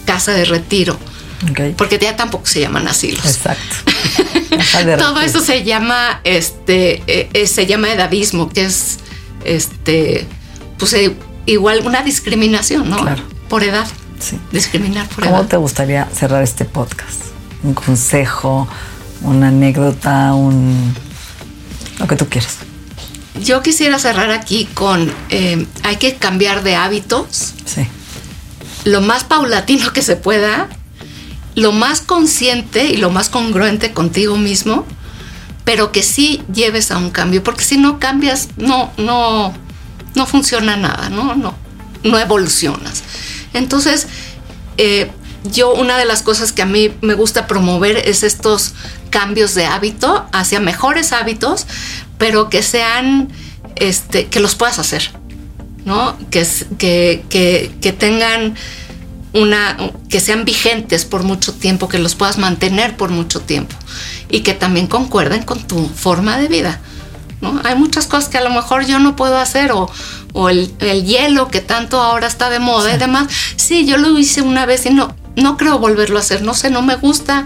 casa 0.06 0.32
de 0.32 0.44
retiro. 0.44 0.98
Porque 1.76 1.98
ya 1.98 2.16
tampoco 2.16 2.46
se 2.46 2.60
llaman 2.60 2.86
asilos. 2.86 3.24
Exacto. 3.26 3.76
Todo 4.98 5.20
eso 5.20 5.40
se 5.40 5.64
llama, 5.64 6.20
este, 6.24 7.02
eh, 7.06 7.30
eh, 7.32 7.46
se 7.46 7.66
llama 7.66 7.92
edadismo, 7.92 8.48
que 8.48 8.64
es, 8.64 8.98
este, 9.44 10.26
pues 10.82 10.94
eh, 10.94 11.14
igual 11.46 11.86
una 11.86 12.02
discriminación, 12.02 12.90
¿no? 12.90 12.96
Claro. 12.96 13.22
Por 13.48 13.62
edad. 13.62 13.86
Sí. 14.18 14.36
Discriminar 14.50 15.08
por 15.10 15.22
edad. 15.22 15.30
¿Cómo 15.30 15.46
te 15.46 15.56
gustaría 15.56 16.08
cerrar 16.12 16.42
este 16.42 16.64
podcast? 16.64 17.22
Un 17.62 17.72
consejo, 17.72 18.66
una 19.20 19.46
anécdota, 19.46 20.34
un 20.34 20.92
lo 22.00 22.08
que 22.08 22.16
tú 22.16 22.28
quieras. 22.28 22.56
Yo 23.40 23.62
quisiera 23.62 24.00
cerrar 24.00 24.32
aquí 24.32 24.68
con 24.74 25.14
eh, 25.30 25.68
hay 25.84 25.96
que 25.98 26.16
cambiar 26.16 26.64
de 26.64 26.74
hábitos. 26.74 27.54
Sí. 27.64 27.86
Lo 28.82 29.02
más 29.02 29.22
paulatino 29.22 29.92
que 29.92 30.02
se 30.02 30.16
pueda, 30.16 30.68
lo 31.54 31.70
más 31.70 32.00
consciente 32.00 32.86
y 32.86 32.96
lo 32.96 33.10
más 33.10 33.28
congruente 33.28 33.92
contigo 33.92 34.36
mismo, 34.36 34.84
pero 35.64 35.92
que 35.92 36.02
sí 36.02 36.42
lleves 36.52 36.90
a 36.90 36.98
un 36.98 37.10
cambio, 37.10 37.44
porque 37.44 37.62
si 37.62 37.78
no 37.78 38.00
cambias, 38.00 38.48
no, 38.56 38.90
no, 38.96 39.54
no 40.14 40.26
funciona 40.26 40.76
nada, 40.76 41.08
¿no? 41.08 41.34
No, 41.34 41.54
no 42.04 42.18
evolucionas. 42.18 43.02
Entonces, 43.52 44.06
eh, 44.76 45.10
yo 45.44 45.74
una 45.74 45.98
de 45.98 46.04
las 46.04 46.22
cosas 46.22 46.52
que 46.52 46.62
a 46.62 46.66
mí 46.66 46.92
me 47.00 47.14
gusta 47.14 47.46
promover 47.46 47.96
es 47.96 48.22
estos 48.22 48.74
cambios 49.10 49.54
de 49.54 49.66
hábito 49.66 50.26
hacia 50.32 50.60
mejores 50.60 51.12
hábitos, 51.12 51.66
pero 52.18 52.48
que 52.48 52.62
sean, 52.62 53.28
este, 53.76 54.26
que 54.26 54.40
los 54.40 54.54
puedas 54.54 54.78
hacer, 54.78 55.10
¿no? 55.84 56.16
Que, 56.30 56.46
que, 56.78 57.72
que 57.80 57.92
tengan 57.92 58.54
una, 59.32 59.76
que 60.08 60.20
sean 60.20 60.44
vigentes 60.44 61.04
por 61.04 61.22
mucho 61.22 61.54
tiempo, 61.54 61.88
que 61.88 61.98
los 61.98 62.14
puedas 62.14 62.38
mantener 62.38 62.96
por 62.96 63.10
mucho 63.10 63.40
tiempo 63.40 63.74
y 64.28 64.40
que 64.40 64.54
también 64.54 64.86
concuerden 64.86 65.42
con 65.42 65.62
tu 65.62 65.88
forma 65.88 66.38
de 66.38 66.48
vida. 66.48 66.80
Hay 67.64 67.76
muchas 67.76 68.06
cosas 68.06 68.28
que 68.28 68.38
a 68.38 68.42
lo 68.42 68.50
mejor 68.50 68.86
yo 68.86 68.98
no 68.98 69.16
puedo 69.16 69.36
hacer 69.36 69.72
o, 69.72 69.88
el, 70.48 70.70
hielo 71.04 71.48
que 71.48 71.60
tanto 71.60 72.00
ahora 72.00 72.26
está 72.26 72.50
de 72.50 72.58
moda 72.58 72.94
y 72.94 72.98
demás. 72.98 73.28
Sí, 73.56 73.86
yo 73.86 73.96
lo 73.96 74.16
hice 74.18 74.42
una 74.42 74.64
vez 74.64 74.86
y 74.86 74.90
no, 74.90 75.14
no 75.36 75.56
creo 75.56 75.78
volverlo 75.78 76.18
a 76.18 76.20
hacer, 76.20 76.42
no 76.42 76.54
sé, 76.54 76.70
no 76.70 76.82
me 76.82 76.94
gusta, 76.96 77.44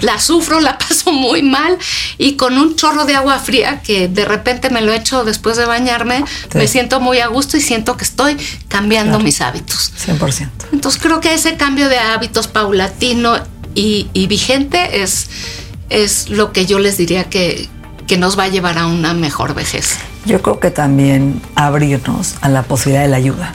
la 0.00 0.20
sufro, 0.20 0.60
la 0.60 0.78
paso 0.88 1.12
muy 1.12 1.42
mal 1.42 1.78
y 2.18 2.32
con 2.34 2.58
un 2.58 2.76
chorro 2.76 3.04
de 3.04 3.14
agua 3.14 3.38
fría 3.38 3.80
que 3.82 4.08
de 4.08 4.24
repente 4.24 4.70
me 4.70 4.80
lo 4.80 4.92
echo 4.92 5.24
después 5.24 5.56
de 5.56 5.64
bañarme, 5.64 6.24
me 6.54 6.66
siento 6.66 7.00
muy 7.00 7.20
a 7.20 7.28
gusto 7.28 7.56
y 7.56 7.60
siento 7.60 7.96
que 7.96 8.04
estoy 8.04 8.36
cambiando 8.68 9.20
mis 9.20 9.40
hábitos. 9.40 9.92
100%. 10.06 10.48
Entonces 10.72 11.00
creo 11.00 11.20
que 11.20 11.34
ese 11.34 11.56
cambio 11.56 11.88
de 11.88 11.98
hábitos 11.98 12.48
paulatino 12.48 13.36
y, 13.74 14.08
y 14.12 14.26
vigente 14.26 15.02
es, 15.02 15.28
es 15.88 16.30
lo 16.30 16.52
que 16.52 16.66
yo 16.66 16.78
les 16.78 16.96
diría 16.96 17.24
que, 17.30 17.68
que 18.06 18.16
nos 18.16 18.38
va 18.38 18.44
a 18.44 18.48
llevar 18.48 18.78
a 18.78 18.86
una 18.86 19.14
mejor 19.14 19.54
vejez. 19.54 19.98
Yo 20.24 20.40
creo 20.42 20.60
que 20.60 20.70
también 20.70 21.40
abrirnos 21.54 22.36
a 22.40 22.48
la 22.48 22.62
posibilidad 22.62 23.02
de 23.02 23.08
la 23.08 23.16
ayuda, 23.16 23.54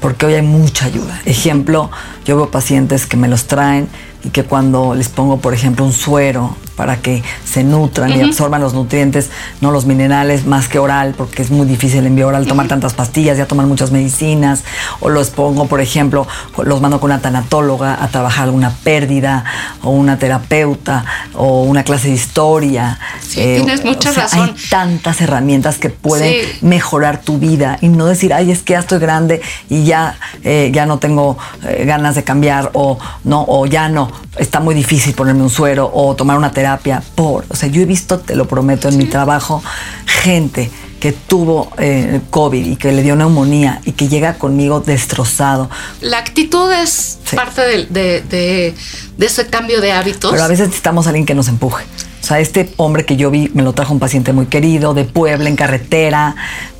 porque 0.00 0.26
hoy 0.26 0.34
hay 0.34 0.42
mucha 0.42 0.86
ayuda. 0.86 1.20
Ejemplo, 1.24 1.90
yo 2.24 2.36
veo 2.36 2.50
pacientes 2.50 3.06
que 3.06 3.16
me 3.16 3.28
los 3.28 3.46
traen 3.46 3.88
y 4.26 4.30
que 4.30 4.44
cuando 4.44 4.94
les 4.94 5.08
pongo, 5.08 5.38
por 5.38 5.54
ejemplo, 5.54 5.84
un 5.84 5.92
suero 5.92 6.56
para 6.76 6.98
que 6.98 7.22
se 7.44 7.64
nutran 7.64 8.14
y 8.14 8.20
absorban 8.20 8.60
los 8.60 8.74
nutrientes, 8.74 9.30
no 9.62 9.70
los 9.70 9.86
minerales, 9.86 10.46
más 10.46 10.68
que 10.68 10.78
oral, 10.78 11.14
porque 11.16 11.42
es 11.42 11.50
muy 11.50 11.66
difícil 11.66 12.04
en 12.04 12.14
vía 12.14 12.26
oral 12.26 12.46
tomar 12.46 12.68
tantas 12.68 12.92
pastillas, 12.92 13.38
ya 13.38 13.46
toman 13.46 13.66
muchas 13.66 13.90
medicinas, 13.90 14.62
o 15.00 15.08
los 15.08 15.30
pongo, 15.30 15.66
por 15.66 15.80
ejemplo, 15.80 16.26
los 16.62 16.80
mando 16.82 17.00
con 17.00 17.10
una 17.10 17.20
tanatóloga 17.20 18.02
a 18.02 18.08
trabajar 18.08 18.44
alguna 18.44 18.70
pérdida, 18.84 19.44
o 19.82 19.90
una 19.90 20.18
terapeuta, 20.18 21.04
o 21.34 21.62
una 21.62 21.82
clase 21.82 22.08
de 22.08 22.14
historia. 22.14 22.98
Sí, 23.26 23.40
eh, 23.40 23.56
tienes 23.56 23.84
mucha 23.84 24.12
razón. 24.12 24.40
Hay 24.40 24.54
tantas 24.68 25.20
herramientas 25.22 25.78
que 25.78 25.88
pueden 25.88 26.46
mejorar 26.60 27.22
tu 27.22 27.38
vida 27.38 27.78
y 27.80 27.88
no 27.88 28.04
decir, 28.04 28.34
ay, 28.34 28.50
es 28.50 28.62
que 28.62 28.74
ya 28.74 28.80
estoy 28.80 28.98
grande 28.98 29.40
y 29.70 29.84
ya, 29.84 30.18
eh, 30.44 30.70
ya 30.74 30.84
no 30.84 30.98
tengo 30.98 31.38
eh, 31.64 31.84
ganas 31.86 32.16
de 32.16 32.22
cambiar, 32.22 32.70
o 32.74 32.98
no, 33.24 33.46
o 33.48 33.64
ya 33.64 33.88
no, 33.88 34.10
está 34.38 34.60
muy 34.60 34.74
difícil 34.74 35.14
ponerme 35.14 35.42
un 35.42 35.50
suero, 35.50 35.90
o 35.92 36.14
tomar 36.14 36.36
una 36.36 36.50
terapia 36.50 37.02
por, 37.14 37.44
o 37.48 37.56
sea, 37.56 37.68
yo 37.68 37.82
he 37.82 37.84
visto, 37.84 38.18
te 38.18 38.34
lo 38.34 38.46
prometo, 38.46 38.88
en 38.88 38.98
mi 38.98 39.06
trabajo, 39.06 39.62
gente 40.06 40.70
que 41.00 41.12
tuvo 41.12 41.70
eh, 41.78 42.20
COVID 42.30 42.66
y 42.66 42.76
que 42.76 42.90
le 42.92 43.02
dio 43.02 43.16
neumonía 43.16 43.80
y 43.84 43.92
que 43.92 44.08
llega 44.08 44.34
conmigo 44.34 44.80
destrozado. 44.80 45.70
La 46.00 46.18
actitud 46.18 46.72
es 46.72 47.18
parte 47.34 47.62
de, 47.62 48.22
de, 48.22 48.74
ese 49.18 49.46
cambio 49.46 49.80
de 49.80 49.92
hábitos. 49.92 50.30
Pero 50.30 50.42
a 50.42 50.48
veces 50.48 50.68
necesitamos 50.68 51.06
a 51.06 51.10
alguien 51.10 51.26
que 51.26 51.34
nos 51.34 51.48
empuje. 51.48 51.84
O 52.22 52.26
sea, 52.26 52.40
este 52.40 52.72
hombre 52.76 53.04
que 53.04 53.16
yo 53.16 53.30
vi 53.30 53.50
me 53.54 53.62
lo 53.62 53.72
trajo 53.72 53.92
un 53.92 54.00
paciente 54.00 54.32
muy 54.32 54.46
querido 54.46 54.94
de 54.94 55.04
Puebla 55.04 55.48
en 55.48 55.56
carretera, 55.56 56.34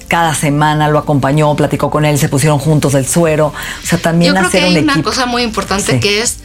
cada 0.08 0.34
semana 0.34 0.88
lo 0.88 0.98
acompañó, 0.98 1.54
platicó 1.54 1.90
con 1.90 2.04
él, 2.04 2.18
se 2.18 2.28
pusieron 2.28 2.58
juntos 2.58 2.92
del 2.92 3.06
suero. 3.06 3.52
O 3.82 3.86
sea, 3.86 3.98
también 3.98 4.32
Yo 4.32 4.38
creo 4.38 4.48
hacer 4.48 4.60
que 4.60 4.66
hay 4.66 4.78
una 4.78 5.02
cosa 5.02 5.26
muy 5.26 5.42
importante 5.42 6.00
que 6.00 6.22
es 6.22 6.38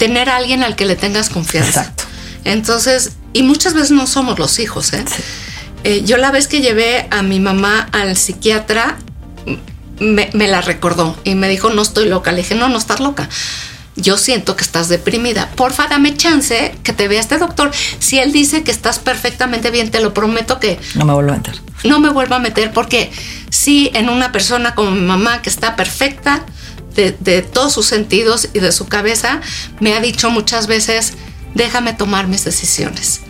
tener 0.00 0.30
a 0.30 0.36
alguien 0.36 0.62
al 0.62 0.76
que 0.76 0.86
le 0.86 0.96
tengas 0.96 1.28
confianza. 1.28 1.82
Exacto. 1.82 2.04
Entonces, 2.44 3.12
y 3.34 3.42
muchas 3.42 3.74
veces 3.74 3.90
no 3.90 4.06
somos 4.06 4.38
los 4.38 4.58
hijos, 4.58 4.94
¿eh? 4.94 5.04
¿eh? 5.84 6.02
yo 6.06 6.16
la 6.16 6.30
vez 6.30 6.48
que 6.48 6.62
llevé 6.62 7.06
a 7.10 7.22
mi 7.22 7.38
mamá 7.38 7.86
al 7.92 8.16
psiquiatra, 8.16 8.96
me, 10.00 10.30
la 10.32 10.62
recordó 10.62 11.18
y 11.22 11.34
me 11.34 11.50
dijo, 11.50 11.68
no 11.68 11.82
estoy 11.82 12.08
loca. 12.08 12.32
Le 12.32 12.38
dije, 12.38 12.54
no, 12.54 12.70
no 12.70 12.78
estás 12.78 13.00
loca. 13.00 13.28
yo 13.94 14.16
siento 14.16 14.56
que 14.56 14.64
estás 14.64 14.88
deprimida. 14.88 15.50
Porfa, 15.50 15.86
dame 15.86 16.16
chance 16.16 16.74
que 16.82 16.94
te 16.94 17.06
vea 17.06 17.20
este 17.20 17.36
doctor. 17.36 17.70
Si 17.98 18.18
él 18.18 18.32
dice 18.32 18.64
que 18.64 18.70
estás 18.70 19.00
perfectamente 19.00 19.70
bien, 19.70 19.90
te 19.90 20.00
lo 20.00 20.14
prometo 20.14 20.58
que... 20.58 20.80
No 20.94 21.04
me 21.04 21.12
vuelvo 21.12 21.32
a 21.32 21.36
meter. 21.36 21.60
No 21.84 22.00
me 22.00 22.08
vuelvo 22.08 22.36
a 22.36 22.38
meter 22.38 22.72
porque 22.72 23.12
sí, 23.50 23.90
en 23.92 24.08
una 24.08 24.32
persona 24.32 24.74
como 24.74 24.92
mi 24.92 25.02
mamá 25.02 25.42
que 25.42 25.50
está 25.50 25.76
perfecta 25.76 26.46
de, 26.94 27.16
de 27.20 27.42
todos 27.42 27.72
sus 27.72 27.86
sentidos 27.86 28.48
y 28.52 28.60
de 28.60 28.72
su 28.72 28.86
cabeza, 28.86 29.40
me 29.80 29.94
ha 29.94 30.00
dicho 30.00 30.30
muchas 30.30 30.66
veces, 30.66 31.14
déjame 31.54 31.92
tomar 31.92 32.28
mis 32.28 32.44
decisiones. 32.44 33.20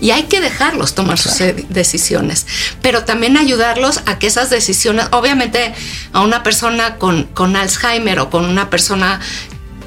Y 0.00 0.10
hay 0.10 0.24
que 0.24 0.40
dejarlos 0.40 0.94
tomar 0.94 1.18
sus 1.18 1.38
decisiones, 1.70 2.46
pero 2.82 3.04
también 3.04 3.38
ayudarlos 3.38 4.00
a 4.06 4.18
que 4.18 4.26
esas 4.26 4.50
decisiones, 4.50 5.06
obviamente 5.12 5.72
a 6.12 6.20
una 6.20 6.42
persona 6.42 6.96
con, 6.96 7.24
con 7.24 7.56
Alzheimer 7.56 8.18
o 8.18 8.28
con 8.28 8.44
una 8.44 8.68
persona 8.68 9.20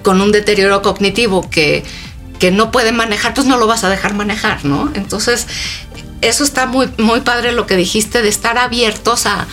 con 0.02 0.22
un 0.22 0.32
deterioro 0.32 0.82
cognitivo 0.82 1.48
que, 1.50 1.84
que 2.40 2.52
no 2.52 2.72
puede 2.72 2.94
manejar, 2.94 3.34
pues 3.34 3.46
no 3.46 3.58
lo 3.58 3.68
vas 3.68 3.84
a 3.84 3.90
dejar 3.90 4.14
manejar, 4.14 4.66
¿no? 4.66 4.90
Entonces, 4.96 5.46
eso 6.22 6.44
está 6.44 6.66
muy, 6.66 6.90
muy 6.98 7.22
padre 7.22 7.52
lo 7.52 7.68
que 7.68 7.76
dijiste 7.76 8.22
de 8.22 8.30
estar 8.30 8.58
abiertos 8.58 9.26
a, 9.26 9.46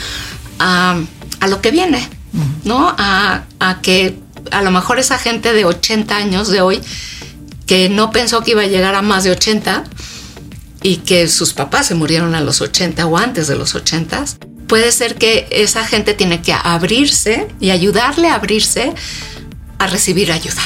a, 0.61 0.97
a 1.41 1.49
lo 1.49 1.61
que 1.61 1.73
viene, 1.73 2.09
¿no? 2.65 2.95
A, 2.99 3.45
a, 3.61 3.81
que 3.81 4.19
a 4.51 4.63
lo 4.63 4.71
mejor 4.71 4.99
esa 4.99 5.19
gente 5.19 5.53
de 5.53 5.65
80 5.65 6.17
años 6.17 6.49
de 6.49 6.61
hoy 6.61 6.81
que 7.67 7.89
no 7.89 8.11
pensó 8.11 8.43
que 8.43 8.53
iba 8.53 8.63
a 8.63 8.67
llegar 8.67 8.95
a 8.95 9.03
más 9.03 9.25
de 9.25 9.31
80 9.31 9.85
y 10.83 10.97
que 10.99 11.29
sus 11.29 11.55
papás 11.55 11.87
se 11.87 11.95
murieron 11.95 12.35
a 12.35 12.41
los 12.41 12.61
80 12.61 13.07
o 13.07 13.17
antes 13.17 13.47
de 13.49 13.57
los 13.57 13.75
80, 13.75 14.25
puede 14.67 14.93
ser 14.93 15.15
que 15.15 15.47
esa 15.51 15.85
gente 15.87 16.15
tiene 16.15 16.43
que 16.43 16.53
abrirse 16.53 17.49
y 17.59 17.71
ayudarle 17.71 18.29
a 18.29 18.35
abrirse 18.35 18.93
a 19.79 19.87
recibir 19.87 20.31
ayuda. 20.31 20.63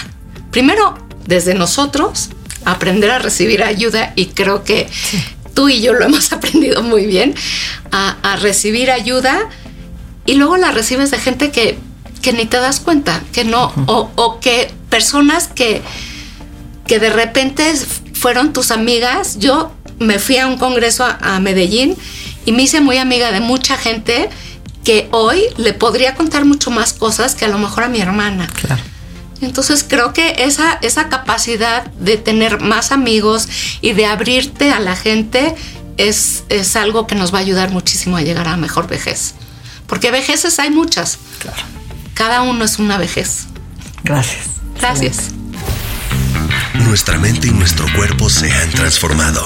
Primero, 0.50 0.98
desde 1.26 1.54
nosotros, 1.54 2.30
aprender 2.64 3.10
a 3.10 3.18
recibir 3.18 3.62
ayuda 3.62 4.12
y 4.16 4.26
creo 4.26 4.64
que 4.64 4.88
tú 5.54 5.68
y 5.68 5.80
yo 5.80 5.92
lo 5.92 6.04
hemos 6.04 6.32
aprendido 6.32 6.82
muy 6.82 7.06
bien, 7.06 7.34
a, 7.92 8.16
a 8.22 8.36
recibir 8.36 8.90
ayuda 8.90 9.48
y 10.28 10.34
luego 10.34 10.58
la 10.58 10.72
recibes 10.72 11.10
de 11.10 11.18
gente 11.18 11.50
que, 11.50 11.78
que 12.20 12.34
ni 12.34 12.44
te 12.44 12.58
das 12.58 12.80
cuenta, 12.80 13.22
que 13.32 13.44
no, 13.44 13.72
o, 13.86 14.10
o 14.14 14.40
que 14.40 14.70
personas 14.90 15.48
que, 15.48 15.80
que 16.86 16.98
de 16.98 17.08
repente 17.08 17.72
fueron 18.12 18.52
tus 18.52 18.70
amigas. 18.70 19.38
Yo 19.38 19.72
me 19.98 20.18
fui 20.18 20.36
a 20.36 20.46
un 20.46 20.58
congreso 20.58 21.02
a, 21.02 21.16
a, 21.22 21.40
Medellín 21.40 21.96
y 22.44 22.52
me 22.52 22.64
hice 22.64 22.82
muy 22.82 22.98
amiga 22.98 23.32
de 23.32 23.40
mucha 23.40 23.78
gente 23.78 24.28
que 24.84 25.08
hoy 25.12 25.40
le 25.56 25.72
podría 25.72 26.14
contar 26.14 26.44
mucho 26.44 26.70
más 26.70 26.92
cosas 26.92 27.34
que 27.34 27.46
a 27.46 27.48
lo 27.48 27.56
mejor 27.56 27.84
a 27.84 27.88
mi 27.88 28.02
hermana. 28.02 28.48
Claro. 28.48 28.82
Entonces 29.40 29.82
creo 29.82 30.12
que 30.12 30.34
esa, 30.40 30.78
esa 30.82 31.08
capacidad 31.08 31.86
de 31.92 32.18
tener 32.18 32.60
más 32.60 32.92
amigos 32.92 33.48
y 33.80 33.94
de 33.94 34.04
abrirte 34.04 34.72
a 34.72 34.78
la 34.78 34.94
gente 34.94 35.54
es, 35.96 36.44
es 36.50 36.76
algo 36.76 37.06
que 37.06 37.14
nos 37.14 37.32
va 37.32 37.38
a 37.38 37.40
ayudar 37.40 37.70
muchísimo 37.70 38.18
a 38.18 38.20
llegar 38.20 38.46
a 38.46 38.58
mejor 38.58 38.88
vejez. 38.88 39.32
Porque 39.88 40.10
vejeces 40.12 40.58
hay 40.58 40.70
muchas. 40.70 41.18
Claro. 41.40 41.62
Cada 42.14 42.42
uno 42.42 42.64
es 42.64 42.78
una 42.78 42.98
vejez. 42.98 43.46
Gracias. 44.04 44.46
Gracias. 44.78 45.18
Excelente. 45.18 45.38
Nuestra 46.84 47.18
mente 47.18 47.48
y 47.48 47.50
nuestro 47.50 47.86
cuerpo 47.94 48.30
se 48.30 48.52
han 48.52 48.70
transformado. 48.70 49.44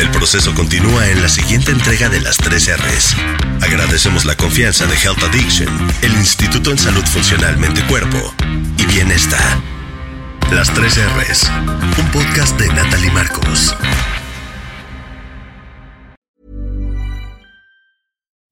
El 0.00 0.10
proceso 0.10 0.54
continúa 0.54 1.08
en 1.08 1.22
la 1.22 1.28
siguiente 1.28 1.70
entrega 1.70 2.08
de 2.08 2.20
las 2.20 2.36
3 2.36 2.76
R's. 2.76 3.16
Agradecemos 3.62 4.24
la 4.24 4.36
confianza 4.36 4.86
de 4.86 4.96
Health 4.96 5.22
Addiction, 5.22 5.68
el 6.02 6.12
Instituto 6.14 6.70
en 6.70 6.78
Salud 6.78 7.04
Funcional 7.04 7.56
Mente 7.56 7.82
Cuerpo 7.86 8.34
y 8.78 8.86
Bienestar. 8.86 9.60
Las 10.50 10.72
3 10.74 10.98
R's, 11.16 11.50
un 11.98 12.10
podcast 12.10 12.58
de 12.58 12.68
Natalie 12.68 13.10
Marcos. 13.12 13.74